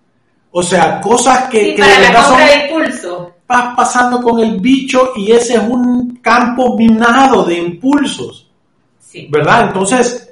o 0.51 0.63
sea, 0.63 1.01
cosas 1.01 1.49
que, 1.49 1.75
que 1.75 1.81
para 1.81 1.99
la 1.99 2.23
compra 2.23 2.45
de 2.45 2.65
impulso. 2.65 3.33
Vas 3.45 3.75
pasando 3.75 4.21
con 4.21 4.39
el 4.39 4.61
bicho 4.61 5.11
y 5.17 5.33
ese 5.33 5.55
es 5.55 5.63
un 5.63 6.15
campo 6.21 6.77
minado 6.77 7.43
de 7.43 7.57
impulsos. 7.57 8.49
Sí. 9.01 9.27
¿Verdad? 9.29 9.67
Entonces, 9.67 10.30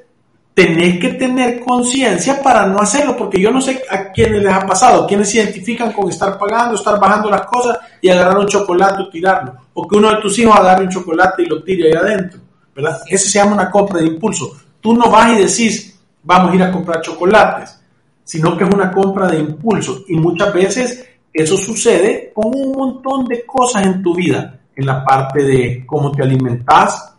tenés 0.60 1.00
que 1.00 1.14
tener 1.14 1.62
conciencia 1.62 2.44
para 2.44 2.66
no 2.66 2.80
hacerlo, 2.80 3.16
porque 3.16 3.40
yo 3.40 3.50
no 3.50 3.62
sé 3.62 3.82
a 3.90 4.12
quiénes 4.12 4.44
les 4.44 4.54
ha 4.54 4.68
pasado, 4.68 5.08
quiénes 5.08 5.30
se 5.30 5.38
identifican 5.38 5.94
con 5.94 6.10
estar 6.10 6.38
pagando, 6.38 6.76
estar 6.76 7.00
bajando 7.00 7.30
las 7.30 7.44
cosas 7.44 7.78
y 8.02 8.10
agarrar 8.10 8.40
un 8.40 8.46
chocolate 8.46 9.04
o 9.04 9.10
tirarlo, 9.10 9.54
o 9.74 9.88
que 9.88 9.96
uno 9.96 10.10
de 10.10 10.18
tus 10.18 10.38
hijos 10.38 10.54
agarre 10.54 10.84
un 10.84 10.90
chocolate 10.90 11.44
y 11.44 11.46
lo 11.46 11.64
tire 11.64 11.88
ahí 11.88 11.94
adentro, 11.94 12.42
¿verdad? 12.76 13.00
Ese 13.08 13.30
se 13.30 13.40
llama 13.40 13.54
una 13.54 13.72
compra 13.72 14.02
de 14.02 14.08
impulso. 14.08 14.52
Tú 14.82 14.94
no 14.94 15.10
vas 15.10 15.32
y 15.32 15.44
decís, 15.44 15.98
vamos 16.24 16.52
a 16.52 16.56
ir 16.56 16.64
a 16.64 16.72
comprar 16.72 17.00
chocolates 17.00 17.80
sino 18.26 18.56
que 18.56 18.64
es 18.64 18.70
una 18.72 18.92
compra 18.92 19.28
de 19.28 19.40
impulso 19.40 20.04
y 20.08 20.16
muchas 20.16 20.54
veces 20.54 21.06
Eso 21.34 21.58
sucede 21.58 22.32
con 22.34 22.52
un 22.54 22.74
montón 22.74 23.26
de 23.26 23.46
cosas 23.46 23.86
en 23.86 24.02
tu 24.04 24.16
vida, 24.16 24.60
en 24.76 24.86
la 24.86 25.04
parte 25.04 25.44
de 25.44 25.84
cómo 25.86 26.12
te 26.12 26.24
alimentas, 26.24 27.16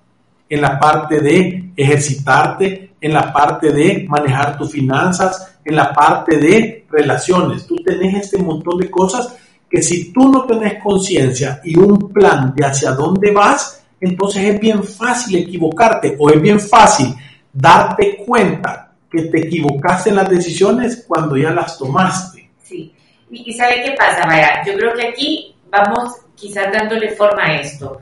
en 0.49 0.61
la 0.61 0.79
parte 0.79 1.21
de 1.21 1.73
ejercitarte, 1.77 2.90
en 3.01 3.13
la 3.13 3.33
parte 3.33 3.73
de 3.73 4.07
manejar 4.09 4.59
tus 4.59 4.71
finanzas, 4.71 5.59
en 5.65 5.77
la 5.77 5.93
parte 5.93 6.37
de 6.37 6.87
relaciones. 6.91 7.67
Tú 7.67 7.77
tenés 7.77 8.25
este 8.25 8.39
montón 8.39 8.79
de 8.79 8.91
cosas 8.91 9.37
que 9.69 9.83
si 9.83 10.13
tú 10.13 10.31
no 10.31 10.45
tenés 10.45 10.83
conciencia 10.83 11.61
y 11.65 11.79
un 11.79 12.13
plan 12.13 12.53
de 12.55 12.67
hacia 12.67 12.91
dónde 12.93 13.31
vas, 13.31 13.85
entonces 14.01 14.45
es 14.45 14.61
bien 14.61 14.83
fácil 14.83 15.37
equivocarte 15.37 16.17
o 16.19 16.31
es 16.31 16.41
bien 16.41 16.59
fácil 16.59 17.15
darte 17.53 18.17
cuenta 18.27 18.93
que 19.11 19.23
te 19.23 19.47
equivocaste 19.47 20.11
en 20.11 20.17
las 20.17 20.29
decisiones 20.29 21.05
cuando 21.07 21.37
ya 21.37 21.51
las 21.51 21.79
tomaste. 21.79 22.51
Sí, 22.63 22.93
y, 23.31 23.53
¿sabe 23.53 23.83
qué 23.85 23.95
pasa, 23.97 24.27
Vaya? 24.27 24.63
Yo 24.67 24.75
creo 24.75 24.95
que 24.95 25.09
aquí 25.09 25.55
vamos 25.71 26.15
quizás 26.35 26.73
dándole 26.73 27.11
forma 27.11 27.45
a 27.45 27.61
esto. 27.61 28.01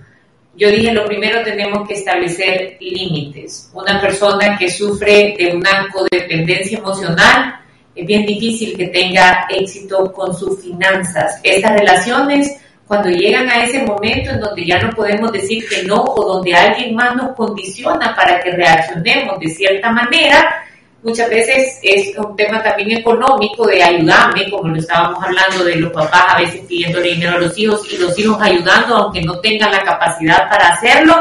Yo 0.58 0.68
dije, 0.72 0.92
lo 0.92 1.04
primero 1.06 1.40
tenemos 1.44 1.86
que 1.86 1.94
establecer 1.94 2.76
límites. 2.80 3.70
Una 3.72 4.00
persona 4.00 4.58
que 4.58 4.68
sufre 4.68 5.36
de 5.38 5.54
una 5.54 5.86
codependencia 5.92 6.78
emocional, 6.78 7.60
es 7.94 8.04
bien 8.04 8.26
difícil 8.26 8.76
que 8.76 8.88
tenga 8.88 9.46
éxito 9.48 10.12
con 10.12 10.36
sus 10.36 10.60
finanzas. 10.60 11.38
Estas 11.44 11.78
relaciones, 11.78 12.60
cuando 12.88 13.08
llegan 13.08 13.48
a 13.48 13.62
ese 13.62 13.84
momento 13.84 14.30
en 14.30 14.40
donde 14.40 14.66
ya 14.66 14.80
no 14.82 14.90
podemos 14.90 15.30
decir 15.30 15.64
que 15.68 15.84
no 15.84 16.02
o 16.02 16.34
donde 16.34 16.52
alguien 16.52 16.92
más 16.92 17.14
nos 17.14 17.36
condiciona 17.36 18.16
para 18.16 18.40
que 18.40 18.50
reaccionemos 18.50 19.38
de 19.38 19.50
cierta 19.50 19.92
manera, 19.92 20.64
muchas 21.02 21.28
veces 21.30 21.78
es 21.82 22.16
un 22.16 22.36
tema 22.36 22.62
también 22.62 22.98
económico 22.98 23.66
de 23.66 23.82
ayudarme, 23.82 24.50
como 24.50 24.68
lo 24.68 24.76
estábamos 24.76 25.22
hablando 25.22 25.64
de 25.64 25.76
los 25.76 25.92
papás 25.92 26.24
a 26.28 26.38
veces 26.38 26.62
pidiéndole 26.66 27.10
dinero 27.10 27.36
a 27.36 27.40
los 27.40 27.58
hijos 27.58 27.92
y 27.92 27.98
los 27.98 28.18
hijos 28.18 28.38
ayudando 28.40 28.96
aunque 28.96 29.22
no 29.22 29.38
tengan 29.40 29.70
la 29.70 29.82
capacidad 29.82 30.48
para 30.48 30.68
hacerlo. 30.68 31.14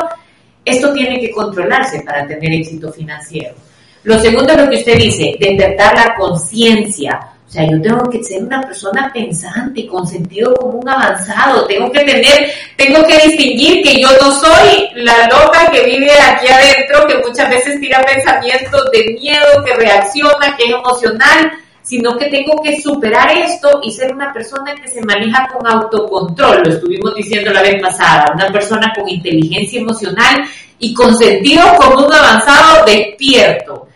Esto 0.66 0.94
tiene 0.94 1.20
que 1.20 1.32
controlarse 1.32 2.02
para 2.02 2.28
tener 2.28 2.52
éxito 2.52 2.92
financiero. 2.92 3.56
Lo 4.04 4.20
segundo 4.20 4.52
es 4.54 4.58
lo 4.58 4.70
que 4.70 4.78
usted 4.78 4.98
dice, 4.98 5.36
despertar 5.40 5.96
la 5.96 6.16
conciencia. 6.16 7.20
O 7.48 7.50
sea, 7.50 7.64
yo 7.66 7.82
tengo 7.82 8.10
que 8.10 8.22
ser 8.22 8.44
una 8.44 8.60
persona 8.62 9.10
pensante, 9.14 9.88
con 9.88 10.06
sentido 10.06 10.54
común 10.56 10.88
avanzado. 10.88 11.66
Tengo 11.66 11.90
que 11.94 12.04
tener, 12.04 12.52
tengo 12.76 13.02
que 13.08 13.18
distinguir 13.26 13.82
que 13.82 14.02
yo 14.02 14.10
no 14.22 14.32
soy 14.32 14.90
la 14.96 15.28
loca 15.28 15.72
que 15.72 15.86
vive 15.86 16.12
aquí 16.12 16.46
adentro, 16.48 17.08
que 17.08 17.26
muchas 17.26 17.50
veces 17.50 17.80
tira 17.80 18.04
pensamientos 18.04 18.92
de 18.92 19.18
miedo, 19.18 19.64
que 19.66 19.76
reacciona, 19.76 20.58
que 20.58 20.66
es 20.66 20.72
emocional, 20.72 21.54
sino 21.82 22.18
que 22.18 22.26
tengo 22.26 22.62
que 22.62 22.82
superar 22.82 23.32
esto 23.38 23.80
y 23.82 23.94
ser 23.94 24.14
una 24.14 24.34
persona 24.34 24.76
que 24.76 24.90
se 24.90 25.02
maneja 25.04 25.48
con 25.48 25.66
autocontrol. 25.66 26.64
Lo 26.66 26.70
estuvimos 26.74 27.16
diciendo 27.16 27.54
la 27.54 27.62
vez 27.62 27.82
pasada, 27.82 28.34
una 28.36 28.52
persona 28.52 28.92
con 28.94 29.08
inteligencia 29.08 29.80
emocional 29.80 30.44
y 30.80 30.94
con 30.94 31.16
sentido 31.18 31.64
común 31.78 32.12
avanzado 32.12 32.86
despierto. 32.86 33.88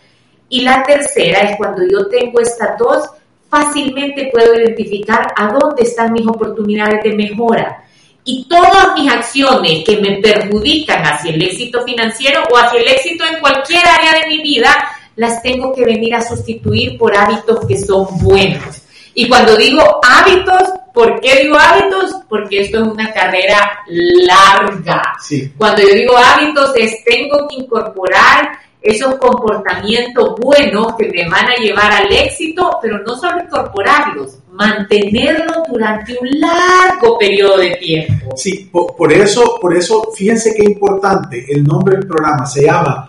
Y 0.48 0.62
la 0.62 0.82
tercera 0.82 1.40
es 1.40 1.56
cuando 1.58 1.82
yo 1.86 2.06
tengo 2.06 2.40
estas 2.40 2.78
dos, 2.78 3.10
fácilmente 3.52 4.30
puedo 4.32 4.54
identificar 4.54 5.30
a 5.36 5.48
dónde 5.48 5.82
están 5.82 6.14
mis 6.14 6.26
oportunidades 6.26 7.02
de 7.04 7.12
mejora. 7.12 7.84
Y 8.24 8.46
todas 8.48 8.94
mis 8.94 9.12
acciones 9.12 9.84
que 9.84 9.98
me 9.98 10.22
perjudican 10.22 11.04
hacia 11.04 11.34
el 11.34 11.42
éxito 11.42 11.84
financiero 11.84 12.44
o 12.50 12.56
hacia 12.56 12.80
el 12.80 12.88
éxito 12.88 13.24
en 13.26 13.40
cualquier 13.40 13.86
área 13.86 14.20
de 14.20 14.28
mi 14.28 14.38
vida, 14.42 14.70
las 15.16 15.42
tengo 15.42 15.74
que 15.74 15.84
venir 15.84 16.14
a 16.14 16.22
sustituir 16.22 16.96
por 16.96 17.14
hábitos 17.14 17.66
que 17.66 17.76
son 17.76 18.06
buenos. 18.22 18.82
Y 19.12 19.28
cuando 19.28 19.54
digo 19.56 20.00
hábitos, 20.02 20.62
¿por 20.94 21.20
qué 21.20 21.42
digo 21.42 21.58
hábitos? 21.58 22.22
Porque 22.30 22.60
esto 22.60 22.80
es 22.80 22.88
una 22.88 23.12
carrera 23.12 23.80
larga. 23.86 25.12
Cuando 25.58 25.82
yo 25.82 25.92
digo 25.92 26.16
hábitos 26.16 26.72
es 26.76 27.04
tengo 27.04 27.46
que 27.48 27.56
incorporar 27.56 28.58
esos 28.82 29.14
comportamientos 29.16 30.34
buenos 30.40 30.94
que 30.96 31.08
me 31.08 31.28
van 31.28 31.48
a 31.48 31.56
llevar 31.56 31.92
al 31.92 32.12
éxito, 32.12 32.78
pero 32.82 32.98
no 32.98 33.16
solo 33.16 33.42
incorporarlos, 33.44 34.38
mantenerlos 34.50 35.58
durante 35.68 36.18
un 36.20 36.28
largo 36.40 37.16
periodo 37.16 37.58
de 37.58 37.76
tiempo. 37.76 38.36
Sí, 38.36 38.68
por, 38.72 39.12
eso, 39.12 39.58
por 39.60 39.76
eso, 39.76 40.10
fíjense 40.14 40.54
qué 40.56 40.64
importante, 40.64 41.46
el 41.48 41.62
nombre 41.62 41.96
del 41.96 42.06
programa 42.06 42.44
se 42.44 42.64
llama 42.64 43.08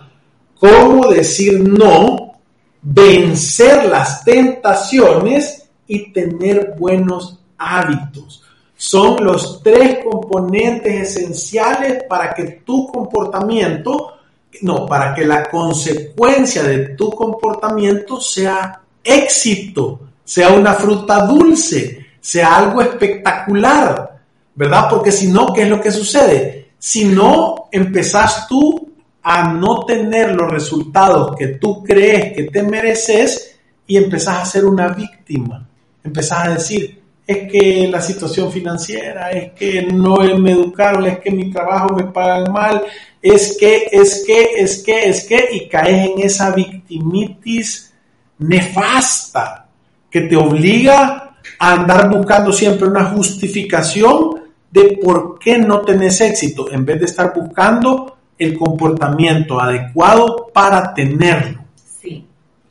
¿Cómo 0.58 1.08
decir 1.08 1.60
no, 1.60 2.38
vencer 2.80 3.86
las 3.86 4.24
tentaciones 4.24 5.68
y 5.86 6.12
tener 6.12 6.74
buenos 6.78 7.40
hábitos? 7.58 8.42
Son 8.76 9.22
los 9.24 9.62
tres 9.62 9.98
componentes 10.04 11.16
esenciales 11.16 12.04
para 12.08 12.32
que 12.32 12.44
tu 12.64 12.86
comportamiento 12.86 14.13
no, 14.62 14.86
para 14.86 15.14
que 15.14 15.24
la 15.24 15.48
consecuencia 15.48 16.62
de 16.62 16.90
tu 16.90 17.10
comportamiento 17.10 18.20
sea 18.20 18.80
éxito, 19.02 20.00
sea 20.24 20.50
una 20.50 20.74
fruta 20.74 21.26
dulce, 21.26 22.06
sea 22.20 22.56
algo 22.56 22.80
espectacular, 22.80 24.18
¿verdad? 24.54 24.88
Porque 24.88 25.12
si 25.12 25.28
no, 25.28 25.52
¿qué 25.52 25.62
es 25.62 25.68
lo 25.68 25.80
que 25.80 25.90
sucede? 25.90 26.72
Si 26.78 27.04
no 27.04 27.68
empezás 27.70 28.48
tú 28.48 28.92
a 29.22 29.52
no 29.52 29.84
tener 29.84 30.34
los 30.34 30.50
resultados 30.50 31.34
que 31.36 31.48
tú 31.48 31.82
crees 31.82 32.34
que 32.34 32.44
te 32.44 32.62
mereces 32.62 33.58
y 33.86 33.96
empezás 33.96 34.38
a 34.38 34.46
ser 34.46 34.64
una 34.64 34.88
víctima, 34.88 35.66
empezás 36.02 36.46
a 36.46 36.50
decir, 36.54 37.02
es 37.26 37.50
que 37.50 37.88
la 37.88 38.02
situación 38.02 38.52
financiera, 38.52 39.30
es 39.30 39.52
que 39.52 39.82
no 39.82 40.16
me 40.38 40.52
educaron, 40.52 41.06
es 41.06 41.18
que 41.18 41.30
mi 41.30 41.50
trabajo 41.50 41.94
me 41.94 42.04
pagan 42.04 42.52
mal, 42.52 42.82
es 43.22 43.56
que, 43.58 43.88
es 43.90 44.22
que, 44.26 44.42
es 44.56 44.82
que, 44.82 45.08
es 45.08 45.24
que, 45.24 45.48
y 45.52 45.68
caes 45.68 46.10
en 46.10 46.20
esa 46.20 46.50
victimitis 46.50 47.94
nefasta 48.38 49.66
que 50.10 50.22
te 50.22 50.36
obliga 50.36 51.36
a 51.58 51.72
andar 51.72 52.10
buscando 52.10 52.52
siempre 52.52 52.88
una 52.88 53.06
justificación 53.06 54.42
de 54.70 54.98
por 55.02 55.38
qué 55.38 55.56
no 55.56 55.80
tenés 55.80 56.20
éxito, 56.20 56.70
en 56.70 56.84
vez 56.84 56.98
de 56.98 57.06
estar 57.06 57.32
buscando 57.34 58.18
el 58.38 58.58
comportamiento 58.58 59.60
adecuado 59.60 60.50
para 60.52 60.92
tenerlo. 60.92 61.63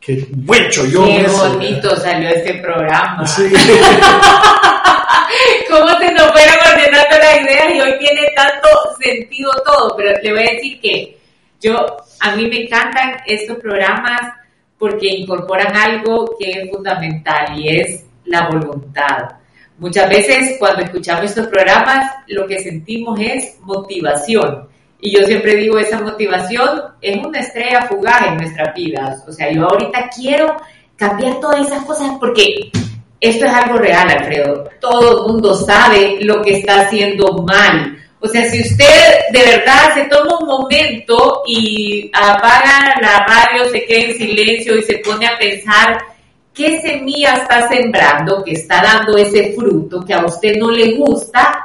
Qué 0.06 1.28
bonito 1.28 1.96
salió 1.96 2.30
este 2.30 2.56
programa. 2.56 3.26
Sí. 3.26 3.44
cómo 5.70 5.88
se 6.00 6.12
nos 6.14 6.32
fueron 6.32 6.56
ordenando 6.72 7.18
las 7.18 7.42
ideas 7.42 7.74
y 7.74 7.82
hoy 7.82 8.00
tiene 8.00 8.22
tanto 8.36 8.68
sentido 9.00 9.52
todo, 9.66 9.96
pero 9.96 10.12
le 10.22 10.32
voy 10.32 10.42
a 10.42 10.52
decir 10.54 10.80
que 10.80 11.18
yo, 11.62 11.98
a 12.20 12.36
mí 12.36 12.48
me 12.48 12.64
encantan 12.64 13.22
estos 13.26 13.58
programas 13.58 14.34
porque 14.78 15.08
incorporan 15.08 15.76
algo 15.76 16.36
que 16.38 16.52
es 16.52 16.70
fundamental 16.70 17.58
y 17.58 17.70
es 17.80 18.06
la 18.26 18.50
voluntad. 18.50 19.38
Muchas 19.78 20.10
veces 20.10 20.58
cuando 20.60 20.84
escuchamos 20.84 21.26
estos 21.26 21.48
programas 21.48 22.12
lo 22.28 22.46
que 22.46 22.60
sentimos 22.60 23.20
es 23.20 23.58
motivación. 23.62 24.68
Y 25.06 25.12
yo 25.12 25.28
siempre 25.28 25.58
digo, 25.58 25.78
esa 25.78 26.00
motivación 26.00 26.82
es 27.02 27.18
una 27.18 27.42
estrella 27.42 27.82
fugaz 27.90 28.26
en 28.26 28.38
nuestras 28.38 28.74
vidas. 28.74 29.22
O 29.28 29.34
sea, 29.34 29.52
yo 29.52 29.68
ahorita 29.68 30.10
quiero 30.16 30.56
cambiar 30.96 31.42
todas 31.42 31.68
esas 31.68 31.84
cosas 31.84 32.14
porque 32.22 32.72
esto 33.20 33.46
es 33.46 33.54
algo 33.54 33.80
real, 33.80 34.10
Alfredo. 34.10 34.64
Todo 34.80 35.26
el 35.26 35.34
mundo 35.34 35.56
sabe 35.56 36.20
lo 36.22 36.42
que 36.42 36.60
está 36.60 36.84
haciendo 36.84 37.34
mal. 37.46 37.98
O 38.22 38.30
sea, 38.30 38.50
si 38.50 38.62
usted 38.62 39.26
de 39.34 39.40
verdad 39.40 39.94
se 39.94 40.06
toma 40.06 40.40
un 40.40 40.48
momento 40.48 41.44
y 41.48 42.10
apaga 42.14 42.96
la 43.02 43.26
radio, 43.26 43.70
se 43.70 43.84
queda 43.84 44.06
en 44.06 44.18
silencio 44.18 44.78
y 44.78 44.84
se 44.84 45.00
pone 45.00 45.28
a 45.28 45.38
pensar 45.38 45.98
qué 46.54 46.80
semilla 46.80 47.34
está 47.34 47.68
sembrando, 47.68 48.42
que 48.42 48.54
está 48.54 48.82
dando 48.82 49.18
ese 49.18 49.52
fruto 49.52 50.00
que 50.06 50.14
a 50.14 50.26
usted 50.26 50.56
no 50.56 50.72
le 50.72 50.96
gusta, 50.96 51.63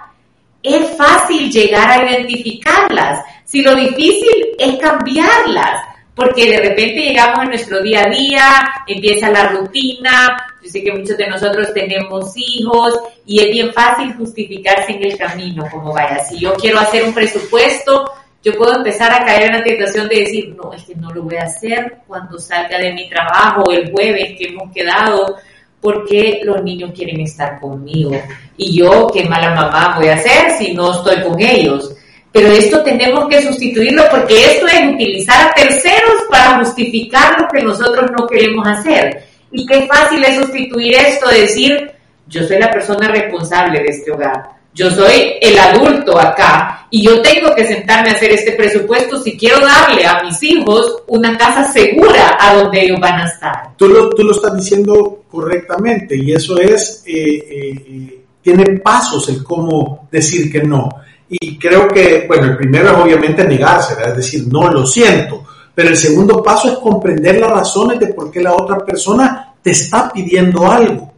es 0.74 0.96
fácil 0.96 1.50
llegar 1.50 1.90
a 1.90 2.10
identificarlas. 2.10 3.24
Si 3.44 3.62
lo 3.62 3.74
difícil 3.74 4.48
es 4.58 4.76
cambiarlas, 4.76 5.82
porque 6.14 6.50
de 6.50 6.58
repente 6.58 7.00
llegamos 7.00 7.38
a 7.38 7.44
nuestro 7.44 7.80
día 7.80 8.02
a 8.02 8.10
día, 8.10 8.68
empieza 8.88 9.30
la 9.30 9.50
rutina, 9.50 10.36
yo 10.60 10.68
sé 10.68 10.82
que 10.82 10.92
muchos 10.92 11.16
de 11.16 11.28
nosotros 11.28 11.72
tenemos 11.72 12.32
hijos 12.36 12.98
y 13.24 13.40
es 13.40 13.50
bien 13.50 13.72
fácil 13.72 14.12
justificarse 14.14 14.92
en 14.92 15.04
el 15.04 15.16
camino, 15.16 15.64
como 15.70 15.92
vaya, 15.92 16.18
si 16.24 16.40
yo 16.40 16.54
quiero 16.54 16.80
hacer 16.80 17.04
un 17.04 17.14
presupuesto, 17.14 18.12
yo 18.42 18.52
puedo 18.56 18.76
empezar 18.76 19.12
a 19.12 19.24
caer 19.24 19.44
en 19.44 19.58
la 19.58 19.62
tentación 19.62 20.08
de 20.08 20.20
decir, 20.20 20.56
no, 20.56 20.72
es 20.72 20.82
que 20.82 20.96
no 20.96 21.12
lo 21.12 21.22
voy 21.22 21.36
a 21.36 21.44
hacer 21.44 21.98
cuando 22.06 22.38
salga 22.38 22.78
de 22.78 22.92
mi 22.92 23.08
trabajo 23.08 23.70
el 23.70 23.90
jueves 23.92 24.36
que 24.36 24.48
hemos 24.48 24.72
quedado, 24.72 25.36
porque 25.80 26.40
los 26.44 26.62
niños 26.62 26.92
quieren 26.94 27.20
estar 27.20 27.60
conmigo. 27.60 28.12
Y 28.56 28.76
yo, 28.76 29.08
qué 29.12 29.24
mala 29.24 29.54
mamá 29.54 29.94
voy 29.96 30.08
a 30.08 30.14
hacer 30.14 30.52
si 30.58 30.74
no 30.74 30.92
estoy 30.92 31.22
con 31.22 31.40
ellos. 31.40 31.94
Pero 32.32 32.48
esto 32.48 32.82
tenemos 32.82 33.28
que 33.28 33.42
sustituirlo 33.42 34.04
porque 34.10 34.44
esto 34.44 34.66
es 34.66 34.94
utilizar 34.94 35.48
a 35.48 35.54
terceros 35.54 36.24
para 36.30 36.58
justificar 36.58 37.40
lo 37.40 37.48
que 37.48 37.62
nosotros 37.62 38.10
no 38.16 38.26
queremos 38.26 38.66
hacer. 38.66 39.24
Y 39.50 39.64
qué 39.66 39.86
fácil 39.86 40.22
es 40.24 40.36
sustituir 40.36 40.94
esto, 40.94 41.28
decir, 41.28 41.90
yo 42.26 42.42
soy 42.44 42.58
la 42.58 42.70
persona 42.70 43.08
responsable 43.08 43.80
de 43.80 43.88
este 43.88 44.12
hogar. 44.12 44.57
Yo 44.74 44.90
soy 44.90 45.34
el 45.40 45.58
adulto 45.58 46.18
acá 46.18 46.86
y 46.90 47.04
yo 47.04 47.20
tengo 47.20 47.54
que 47.54 47.66
sentarme 47.66 48.10
a 48.10 48.12
hacer 48.12 48.32
este 48.32 48.52
presupuesto 48.52 49.20
si 49.20 49.36
quiero 49.36 49.60
darle 49.60 50.06
a 50.06 50.22
mis 50.22 50.42
hijos 50.42 51.02
una 51.08 51.36
casa 51.36 51.70
segura 51.72 52.36
a 52.38 52.54
donde 52.54 52.84
ellos 52.84 53.00
van 53.00 53.20
a 53.20 53.26
estar. 53.26 53.76
Tú 53.76 53.88
lo, 53.88 54.10
tú 54.10 54.22
lo 54.22 54.32
estás 54.32 54.56
diciendo 54.56 55.24
correctamente 55.30 56.16
y 56.16 56.32
eso 56.32 56.58
es, 56.58 57.02
eh, 57.06 57.12
eh, 57.12 57.84
eh, 57.88 58.24
tiene 58.40 58.78
pasos 58.78 59.28
el 59.28 59.42
cómo 59.42 60.08
decir 60.10 60.50
que 60.50 60.62
no. 60.62 60.88
Y 61.28 61.58
creo 61.58 61.88
que, 61.88 62.24
bueno, 62.26 62.46
el 62.46 62.56
primero 62.56 62.90
es 62.90 62.96
obviamente 62.96 63.44
negarse, 63.44 63.94
es 64.02 64.16
decir, 64.16 64.46
no 64.50 64.70
lo 64.70 64.86
siento. 64.86 65.44
Pero 65.74 65.90
el 65.90 65.96
segundo 65.96 66.42
paso 66.42 66.72
es 66.72 66.78
comprender 66.78 67.38
las 67.38 67.50
razones 67.50 68.00
de 68.00 68.08
por 68.08 68.30
qué 68.30 68.40
la 68.40 68.54
otra 68.54 68.78
persona 68.78 69.54
te 69.62 69.70
está 69.70 70.10
pidiendo 70.10 70.70
algo. 70.70 71.12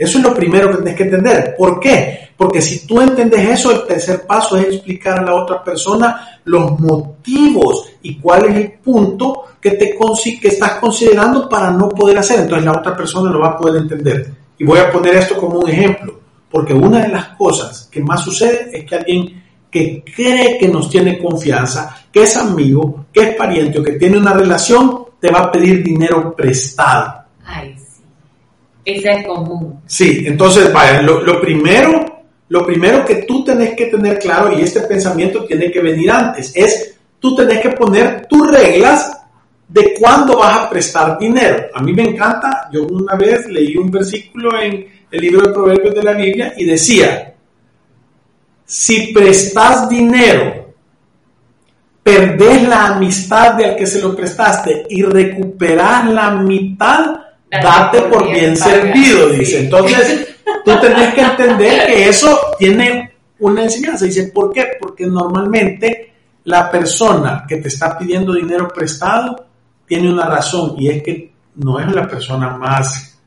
Eso 0.00 0.16
es 0.16 0.24
lo 0.24 0.32
primero 0.32 0.70
que 0.70 0.76
tienes 0.76 0.94
que 0.94 1.02
entender. 1.02 1.54
¿Por 1.58 1.78
qué? 1.78 2.30
Porque 2.34 2.62
si 2.62 2.86
tú 2.86 3.02
entiendes 3.02 3.50
eso, 3.50 3.70
el 3.70 3.86
tercer 3.86 4.26
paso 4.26 4.56
es 4.56 4.68
explicar 4.68 5.18
a 5.18 5.24
la 5.24 5.34
otra 5.34 5.62
persona 5.62 6.40
los 6.44 6.80
motivos 6.80 7.86
y 8.00 8.18
cuál 8.18 8.46
es 8.46 8.56
el 8.56 8.72
punto 8.82 9.44
que, 9.60 9.72
te, 9.72 9.94
que 10.40 10.48
estás 10.48 10.76
considerando 10.76 11.46
para 11.50 11.70
no 11.70 11.90
poder 11.90 12.16
hacer. 12.16 12.40
Entonces 12.40 12.64
la 12.64 12.78
otra 12.78 12.96
persona 12.96 13.30
lo 13.30 13.40
va 13.40 13.48
a 13.48 13.56
poder 13.58 13.82
entender. 13.82 14.32
Y 14.56 14.64
voy 14.64 14.78
a 14.78 14.90
poner 14.90 15.16
esto 15.16 15.36
como 15.36 15.58
un 15.58 15.68
ejemplo, 15.68 16.18
porque 16.50 16.72
una 16.72 17.00
de 17.00 17.08
las 17.08 17.28
cosas 17.36 17.86
que 17.92 18.00
más 18.00 18.24
sucede 18.24 18.70
es 18.72 18.86
que 18.86 18.96
alguien 18.96 19.42
que 19.70 20.02
cree 20.16 20.56
que 20.56 20.68
nos 20.68 20.88
tiene 20.88 21.18
confianza, 21.18 21.94
que 22.10 22.22
es 22.22 22.34
amigo, 22.38 23.04
que 23.12 23.20
es 23.20 23.36
pariente 23.36 23.78
o 23.78 23.82
que 23.82 23.92
tiene 23.92 24.16
una 24.16 24.32
relación, 24.32 25.04
te 25.20 25.30
va 25.30 25.40
a 25.40 25.52
pedir 25.52 25.84
dinero 25.84 26.34
prestado. 26.34 27.24
Sí. 27.44 27.89
Es 28.96 29.26
común. 29.26 29.80
Sí, 29.86 30.24
entonces, 30.26 30.72
vaya, 30.72 31.02
lo, 31.02 31.22
lo, 31.22 31.40
primero, 31.40 32.24
lo 32.48 32.66
primero 32.66 33.04
que 33.04 33.16
tú 33.16 33.44
tenés 33.44 33.74
que 33.74 33.86
tener 33.86 34.18
claro, 34.18 34.56
y 34.56 34.62
este 34.62 34.80
pensamiento 34.80 35.44
tiene 35.44 35.70
que 35.70 35.80
venir 35.80 36.10
antes, 36.10 36.52
es 36.54 36.96
tú 37.18 37.34
tenés 37.34 37.60
que 37.60 37.70
poner 37.70 38.26
tus 38.26 38.50
reglas 38.50 39.16
de 39.68 39.94
cuándo 39.98 40.38
vas 40.38 40.58
a 40.58 40.70
prestar 40.70 41.18
dinero. 41.18 41.66
A 41.74 41.82
mí 41.82 41.92
me 41.92 42.02
encanta, 42.02 42.68
yo 42.72 42.84
una 42.84 43.14
vez 43.14 43.46
leí 43.46 43.76
un 43.76 43.90
versículo 43.90 44.60
en 44.60 44.86
el 45.10 45.20
libro 45.20 45.46
de 45.46 45.52
Proverbios 45.52 45.94
de 45.94 46.02
la 46.02 46.12
Biblia 46.12 46.54
y 46.56 46.64
decía, 46.64 47.34
si 48.64 49.12
prestas 49.12 49.88
dinero, 49.88 50.74
perdés 52.02 52.68
la 52.68 52.86
amistad 52.86 53.54
del 53.54 53.76
que 53.76 53.86
se 53.86 54.00
lo 54.00 54.16
prestaste 54.16 54.86
y 54.88 55.02
recuperas 55.02 56.08
la 56.10 56.30
mitad, 56.32 57.16
date 57.50 58.02
por 58.02 58.30
bien 58.30 58.56
servido, 58.56 59.28
dice. 59.30 59.60
Entonces, 59.60 60.28
tú 60.64 60.72
tenés 60.80 61.14
que 61.14 61.22
entender 61.22 61.86
que 61.86 62.08
eso 62.08 62.38
tiene 62.58 63.12
una 63.40 63.64
enseñanza. 63.64 64.04
Dice, 64.04 64.28
¿por 64.28 64.52
qué? 64.52 64.68
Porque 64.80 65.06
normalmente 65.06 66.12
la 66.44 66.70
persona 66.70 67.44
que 67.48 67.56
te 67.56 67.68
está 67.68 67.98
pidiendo 67.98 68.32
dinero 68.32 68.68
prestado 68.68 69.46
tiene 69.86 70.10
una 70.10 70.26
razón 70.26 70.74
y 70.78 70.88
es 70.88 71.02
que 71.02 71.32
no 71.56 71.78
es 71.80 71.92
la 71.92 72.06
persona 72.06 72.56
más 72.56 73.18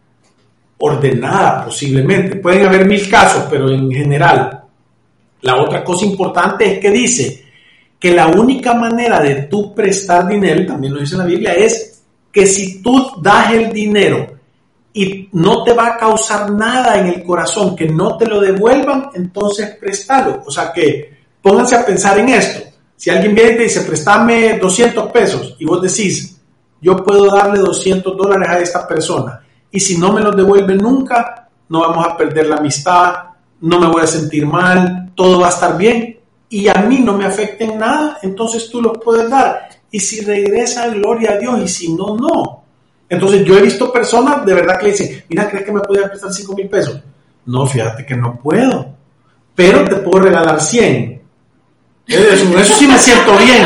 ordenada 0.78 1.66
posiblemente. 1.66 2.38
Pueden 2.38 2.68
haber 2.68 2.86
mil 2.86 3.10
casos, 3.10 3.46
pero 3.50 3.70
en 3.70 3.92
general 3.92 4.64
la 5.42 5.62
otra 5.62 5.84
cosa 5.84 6.06
importante 6.06 6.74
es 6.74 6.80
que 6.80 6.90
dice 6.90 7.44
que 8.00 8.12
la 8.14 8.28
única 8.28 8.74
manera 8.74 9.22
de 9.22 9.44
tú 9.44 9.74
prestar 9.74 10.28
dinero, 10.28 10.66
también 10.66 10.94
lo 10.94 11.00
dice 11.00 11.18
la 11.18 11.26
Biblia, 11.26 11.54
es 11.54 11.93
que 12.34 12.48
si 12.48 12.82
tú 12.82 13.12
das 13.22 13.54
el 13.54 13.72
dinero 13.72 14.28
y 14.92 15.30
no 15.34 15.64
te 15.64 15.72
va 15.72 15.88
a 15.88 15.98
causar 15.98 16.52
nada 16.52 17.00
en 17.00 17.08
el 17.08 17.24
corazón 17.24 17.76
que 17.76 17.88
no 17.88 18.18
te 18.18 18.26
lo 18.26 18.42
devuelvan, 18.42 19.12
entonces 19.14 19.78
préstalo. 19.80 20.42
O 20.46 20.52
sea 20.52 20.74
que 20.74 21.26
pónganse 21.42 21.76
a 21.76 21.86
pensar 21.86 22.18
en 22.18 22.30
esto. 22.30 22.68
Si 22.96 23.12
alguien 23.12 23.36
viene 23.36 23.52
y 23.52 23.58
te 23.58 23.64
dice, 23.64 23.82
préstame 23.82 24.58
200 24.58 25.12
pesos 25.12 25.56
y 25.60 25.66
vos 25.66 25.82
decís, 25.82 26.40
yo 26.82 26.98
puedo 26.98 27.28
darle 27.28 27.60
200 27.60 28.18
dólares 28.18 28.50
a 28.50 28.60
esta 28.60 28.88
persona 28.88 29.40
y 29.70 29.80
si 29.80 29.98
no 29.98 30.12
me 30.12 30.22
los 30.22 30.36
devuelve 30.36 30.76
nunca, 30.76 31.50
no 31.70 31.82
vamos 31.82 32.06
a 32.08 32.18
perder 32.18 32.48
la 32.48 32.58
amistad, 32.58 33.14
no 33.62 33.80
me 33.80 33.88
voy 33.88 34.02
a 34.02 34.08
sentir 34.08 34.46
mal, 34.46 35.12
todo 35.16 35.40
va 35.40 35.48
a 35.48 35.52
estar 35.52 35.78
bien 35.78 36.20
y 36.50 36.68
a 36.68 36.74
mí 36.76 37.00
no 37.00 37.14
me 37.14 37.26
afecta 37.26 37.64
en 37.64 37.78
nada, 37.78 38.18
entonces 38.24 38.70
tú 38.70 38.82
los 38.82 38.98
puedes 39.04 39.30
dar. 39.30 39.70
Y 39.94 40.00
si 40.00 40.22
regresa, 40.22 40.88
gloria 40.88 41.34
a 41.34 41.38
Dios, 41.38 41.62
y 41.62 41.68
si 41.68 41.94
no, 41.94 42.18
no. 42.18 42.64
Entonces 43.08 43.46
yo 43.46 43.60
he 43.60 43.62
visto 43.62 43.94
personas 43.94 44.44
de 44.44 44.52
verdad 44.56 44.80
que 44.80 44.86
le 44.86 44.92
dicen, 44.92 45.24
mira, 45.30 45.48
¿crees 45.48 45.64
que 45.64 45.72
me 45.72 45.82
podías 45.82 46.10
prestar 46.10 46.34
5 46.34 46.56
mil 46.56 46.68
pesos? 46.68 47.00
No, 47.46 47.68
fíjate 47.68 48.04
que 48.04 48.16
no 48.16 48.40
puedo, 48.40 48.88
pero 49.54 49.86
te 49.86 49.98
puedo 49.98 50.24
regalar 50.24 50.60
100. 50.60 51.22
Eso, 52.08 52.60
eso 52.60 52.74
sí 52.74 52.88
me 52.88 52.98
siento 52.98 53.38
bien. 53.38 53.62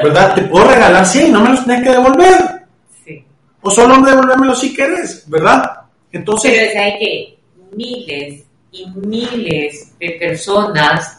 ¿Verdad? 0.00 0.36
Te 0.36 0.42
puedo 0.42 0.68
regalar 0.68 1.04
100 1.04 1.26
y 1.26 1.30
no 1.30 1.40
me 1.40 1.48
los 1.50 1.64
tienes 1.64 1.82
que 1.82 1.90
devolver. 1.90 2.66
Sí. 3.04 3.24
O 3.62 3.68
solo 3.68 4.00
devolvérmelo 4.00 4.54
si 4.54 4.72
quieres, 4.72 5.24
¿verdad? 5.26 5.72
Entonces... 6.12 6.52
Pero 6.56 6.84
hay 6.84 6.98
que 7.00 7.38
miles 7.74 8.44
y 8.70 8.86
miles 8.90 9.92
de 9.98 10.10
personas 10.20 11.18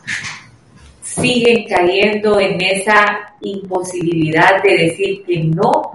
siguen 1.15 1.65
cayendo 1.67 2.39
en 2.39 2.59
esa 2.61 3.33
imposibilidad 3.41 4.61
de 4.63 4.77
decir 4.77 5.23
que 5.25 5.39
no 5.39 5.91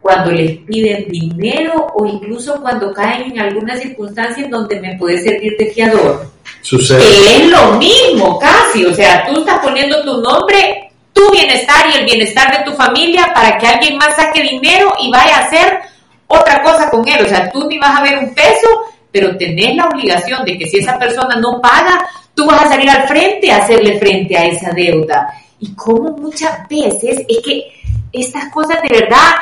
cuando 0.00 0.30
les 0.30 0.58
piden 0.58 1.08
dinero 1.08 1.88
o 1.94 2.06
incluso 2.06 2.60
cuando 2.60 2.92
caen 2.92 3.32
en 3.32 3.40
algunas 3.40 3.80
circunstancias 3.80 4.48
donde 4.50 4.80
me 4.80 4.96
puede 4.96 5.18
servir 5.22 5.56
de 5.58 5.66
fiador. 5.66 6.30
Sucede. 6.62 7.02
es 7.36 7.48
lo 7.48 7.72
mismo 7.72 8.38
casi, 8.38 8.84
o 8.84 8.94
sea, 8.94 9.26
tú 9.26 9.40
estás 9.40 9.58
poniendo 9.60 10.02
tu 10.02 10.20
nombre, 10.20 10.90
tu 11.12 11.30
bienestar 11.30 11.86
y 11.92 11.98
el 11.98 12.04
bienestar 12.04 12.56
de 12.56 12.70
tu 12.70 12.76
familia 12.76 13.30
para 13.34 13.58
que 13.58 13.66
alguien 13.66 13.96
más 13.96 14.16
saque 14.16 14.42
dinero 14.42 14.92
y 15.02 15.10
vaya 15.10 15.36
a 15.36 15.46
hacer 15.46 15.78
otra 16.26 16.62
cosa 16.62 16.90
con 16.90 17.06
él, 17.08 17.24
o 17.24 17.28
sea, 17.28 17.50
tú 17.50 17.66
ni 17.68 17.78
vas 17.78 17.98
a 17.98 18.02
ver 18.02 18.18
un 18.18 18.34
peso 18.34 18.68
pero 19.12 19.36
tenés 19.36 19.76
la 19.76 19.86
obligación 19.86 20.44
de 20.44 20.58
que 20.58 20.68
si 20.68 20.78
esa 20.78 20.98
persona 20.98 21.36
no 21.36 21.60
paga, 21.60 22.06
tú 22.34 22.46
vas 22.46 22.64
a 22.64 22.68
salir 22.68 22.88
al 22.88 23.06
frente 23.06 23.50
a 23.50 23.58
hacerle 23.58 23.98
frente 23.98 24.36
a 24.36 24.46
esa 24.46 24.70
deuda. 24.70 25.28
Y 25.58 25.74
como 25.74 26.10
muchas 26.16 26.66
veces 26.68 27.24
es 27.28 27.38
que 27.44 27.72
estas 28.12 28.50
cosas 28.52 28.80
de 28.82 29.00
verdad, 29.00 29.34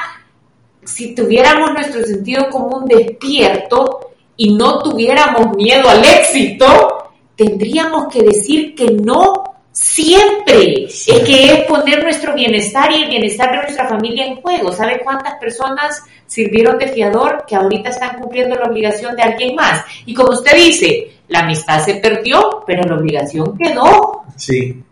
si 0.85 1.15
tuviéramos 1.15 1.73
nuestro 1.73 2.03
sentido 2.05 2.49
común 2.51 2.87
despierto 2.87 4.13
y 4.37 4.55
no 4.55 4.83
tuviéramos 4.83 5.57
miedo 5.57 5.89
al 5.89 6.05
éxito, 6.05 7.13
tendríamos 7.37 8.13
que 8.13 8.23
decir 8.23 8.75
que 8.75 8.91
no 8.91 9.49
siempre. 9.79 10.85
Es 10.85 11.07
que 11.25 11.53
es 11.53 11.65
poner 11.67 12.03
nuestro 12.03 12.35
bienestar 12.35 12.91
y 12.91 13.03
el 13.03 13.09
bienestar 13.11 13.51
de 13.53 13.63
nuestra 13.63 13.89
familia 13.89 14.27
en 14.27 14.41
juego. 14.41 14.73
¿Sabe 14.73 15.01
cuántas 15.05 15.35
personas 15.39 16.03
sirvieron 16.27 16.79
de 16.79 16.89
fiador 16.89 17.45
que 17.47 17.55
ahorita 17.55 17.91
están 17.91 18.19
cumpliendo 18.19 18.57
la 18.57 18.69
obligación 18.69 19.15
de 19.15 19.23
alguien 19.23 19.55
más? 19.55 19.85
Y 20.05 20.15
como 20.15 20.31
usted 20.31 20.57
dice, 20.57 21.18
la 21.29 21.41
amistad 21.41 21.85
se 21.85 21.95
perdió, 21.97 22.63
pero 22.67 22.83
la 22.83 22.97
obligación 22.97 23.57
quedó. 23.57 24.23
Sí. 24.37 24.83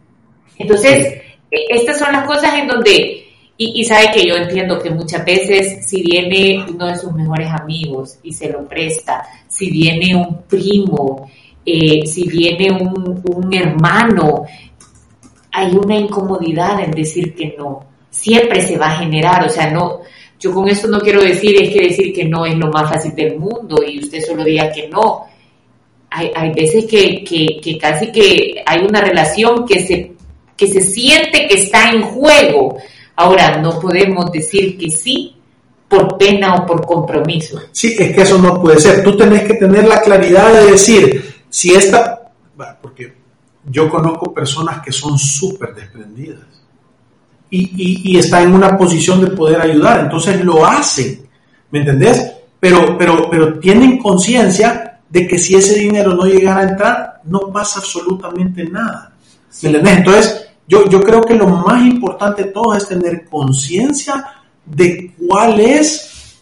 Entonces, 0.59 1.22
e, 1.51 1.64
estas 1.70 1.99
son 1.99 2.12
las 2.12 2.27
cosas 2.27 2.55
en 2.59 2.68
donde, 2.68 3.25
y, 3.57 3.85
sabe 3.85 4.11
que 4.12 4.27
yo 4.29 4.37
entiendo 4.37 4.79
que 4.79 4.90
muchas 4.90 5.25
veces 5.25 5.87
si 5.87 6.03
viene 6.03 6.64
uno 6.68 6.87
de 6.87 6.96
sus 6.96 7.12
mejores 7.12 7.49
amigos 7.51 8.18
y 8.22 8.33
se 8.33 8.51
lo 8.51 8.68
presta, 8.68 9.27
si 9.49 9.70
viene 9.70 10.14
un 10.14 10.42
primo, 10.42 11.31
eh, 11.64 12.07
si 12.07 12.29
viene 12.29 12.70
un, 12.70 13.22
un 13.25 13.55
hermano, 13.55 14.44
hay 15.53 15.75
una 15.75 15.96
incomodidad 15.96 16.81
en 16.81 16.90
decir 16.90 17.35
que 17.35 17.55
no. 17.59 17.87
Siempre 18.11 18.62
se 18.62 18.77
va 18.77 18.88
a 18.88 18.99
generar, 18.99 19.44
o 19.46 19.49
sea, 19.49 19.70
no, 19.70 20.01
yo 20.38 20.53
con 20.53 20.68
esto 20.68 20.88
no 20.88 21.01
quiero 21.01 21.22
decir, 21.22 21.61
es 21.61 21.70
que 21.72 21.88
decir 21.88 22.12
que 22.12 22.25
no 22.25 22.44
es 22.44 22.57
lo 22.57 22.70
más 22.70 22.90
fácil 22.90 23.14
del 23.14 23.38
mundo 23.38 23.83
y 23.87 24.01
usted 24.01 24.20
solo 24.20 24.44
diga 24.44 24.70
que 24.70 24.88
no. 24.88 25.25
Hay, 26.18 26.33
hay 26.35 26.50
veces 26.55 26.87
que, 26.87 27.22
que, 27.22 27.61
que, 27.62 27.76
casi 27.76 28.11
que 28.11 28.62
hay 28.64 28.87
una 28.87 29.02
relación 29.02 29.66
que 29.66 29.87
se, 29.87 30.12
que 30.57 30.66
se 30.66 30.81
siente 30.81 31.46
que 31.46 31.57
está 31.57 31.90
en 31.90 32.00
juego. 32.05 32.79
Ahora, 33.16 33.59
no 33.59 33.79
podemos 33.79 34.33
decir 34.33 34.79
que 34.79 34.90
sí 34.90 35.37
por 35.87 36.16
pena 36.16 36.55
o 36.55 36.64
por 36.64 36.87
compromiso. 36.87 37.61
Sí, 37.70 37.94
es 37.98 38.14
que 38.14 38.22
eso 38.22 38.38
no 38.38 38.62
puede 38.62 38.81
ser. 38.81 39.05
Tú 39.05 39.14
tenés 39.14 39.42
que 39.42 39.55
tener 39.55 39.87
la 39.87 40.00
claridad 40.00 40.55
de 40.55 40.70
decir, 40.70 41.35
si 41.50 41.74
esta, 41.74 42.33
porque 42.81 43.14
yo 43.66 43.90
conozco 43.90 44.33
personas 44.33 44.81
que 44.81 44.92
son 44.92 45.18
súper 45.18 45.74
desprendidas 45.74 46.46
y, 47.50 48.11
y, 48.11 48.18
están 48.18 48.44
en 48.44 48.55
una 48.55 48.79
posición 48.79 49.20
de 49.20 49.33
poder 49.33 49.61
ayudar, 49.61 50.00
entonces 50.00 50.42
lo 50.42 50.64
hacen, 50.64 51.29
¿me 51.70 51.81
entendés? 51.81 52.33
Pero, 52.59 52.96
pero, 52.96 53.29
pero 53.31 53.59
tienen 53.59 53.98
conciencia 53.98 54.95
de 55.16 55.26
que 55.26 55.38
si 55.38 55.55
ese 55.55 55.79
dinero 55.79 56.12
no 56.12 56.26
llegara 56.26 56.61
a 56.61 56.68
entrar, 56.68 57.20
no 57.24 57.50
pasa 57.50 57.81
absolutamente 57.81 58.64
nada. 58.64 59.14
Entonces, 59.62 60.46
yo, 60.68 60.87
yo 60.90 61.00
creo 61.00 61.22
que 61.22 61.35
lo 61.35 61.48
más 61.48 61.83
importante 61.87 62.44
de 62.44 62.50
todo 62.50 62.74
es 62.74 62.87
tener 62.87 63.24
conciencia 63.24 64.26
de 64.66 65.14
cuál 65.26 65.59
es, 65.59 66.37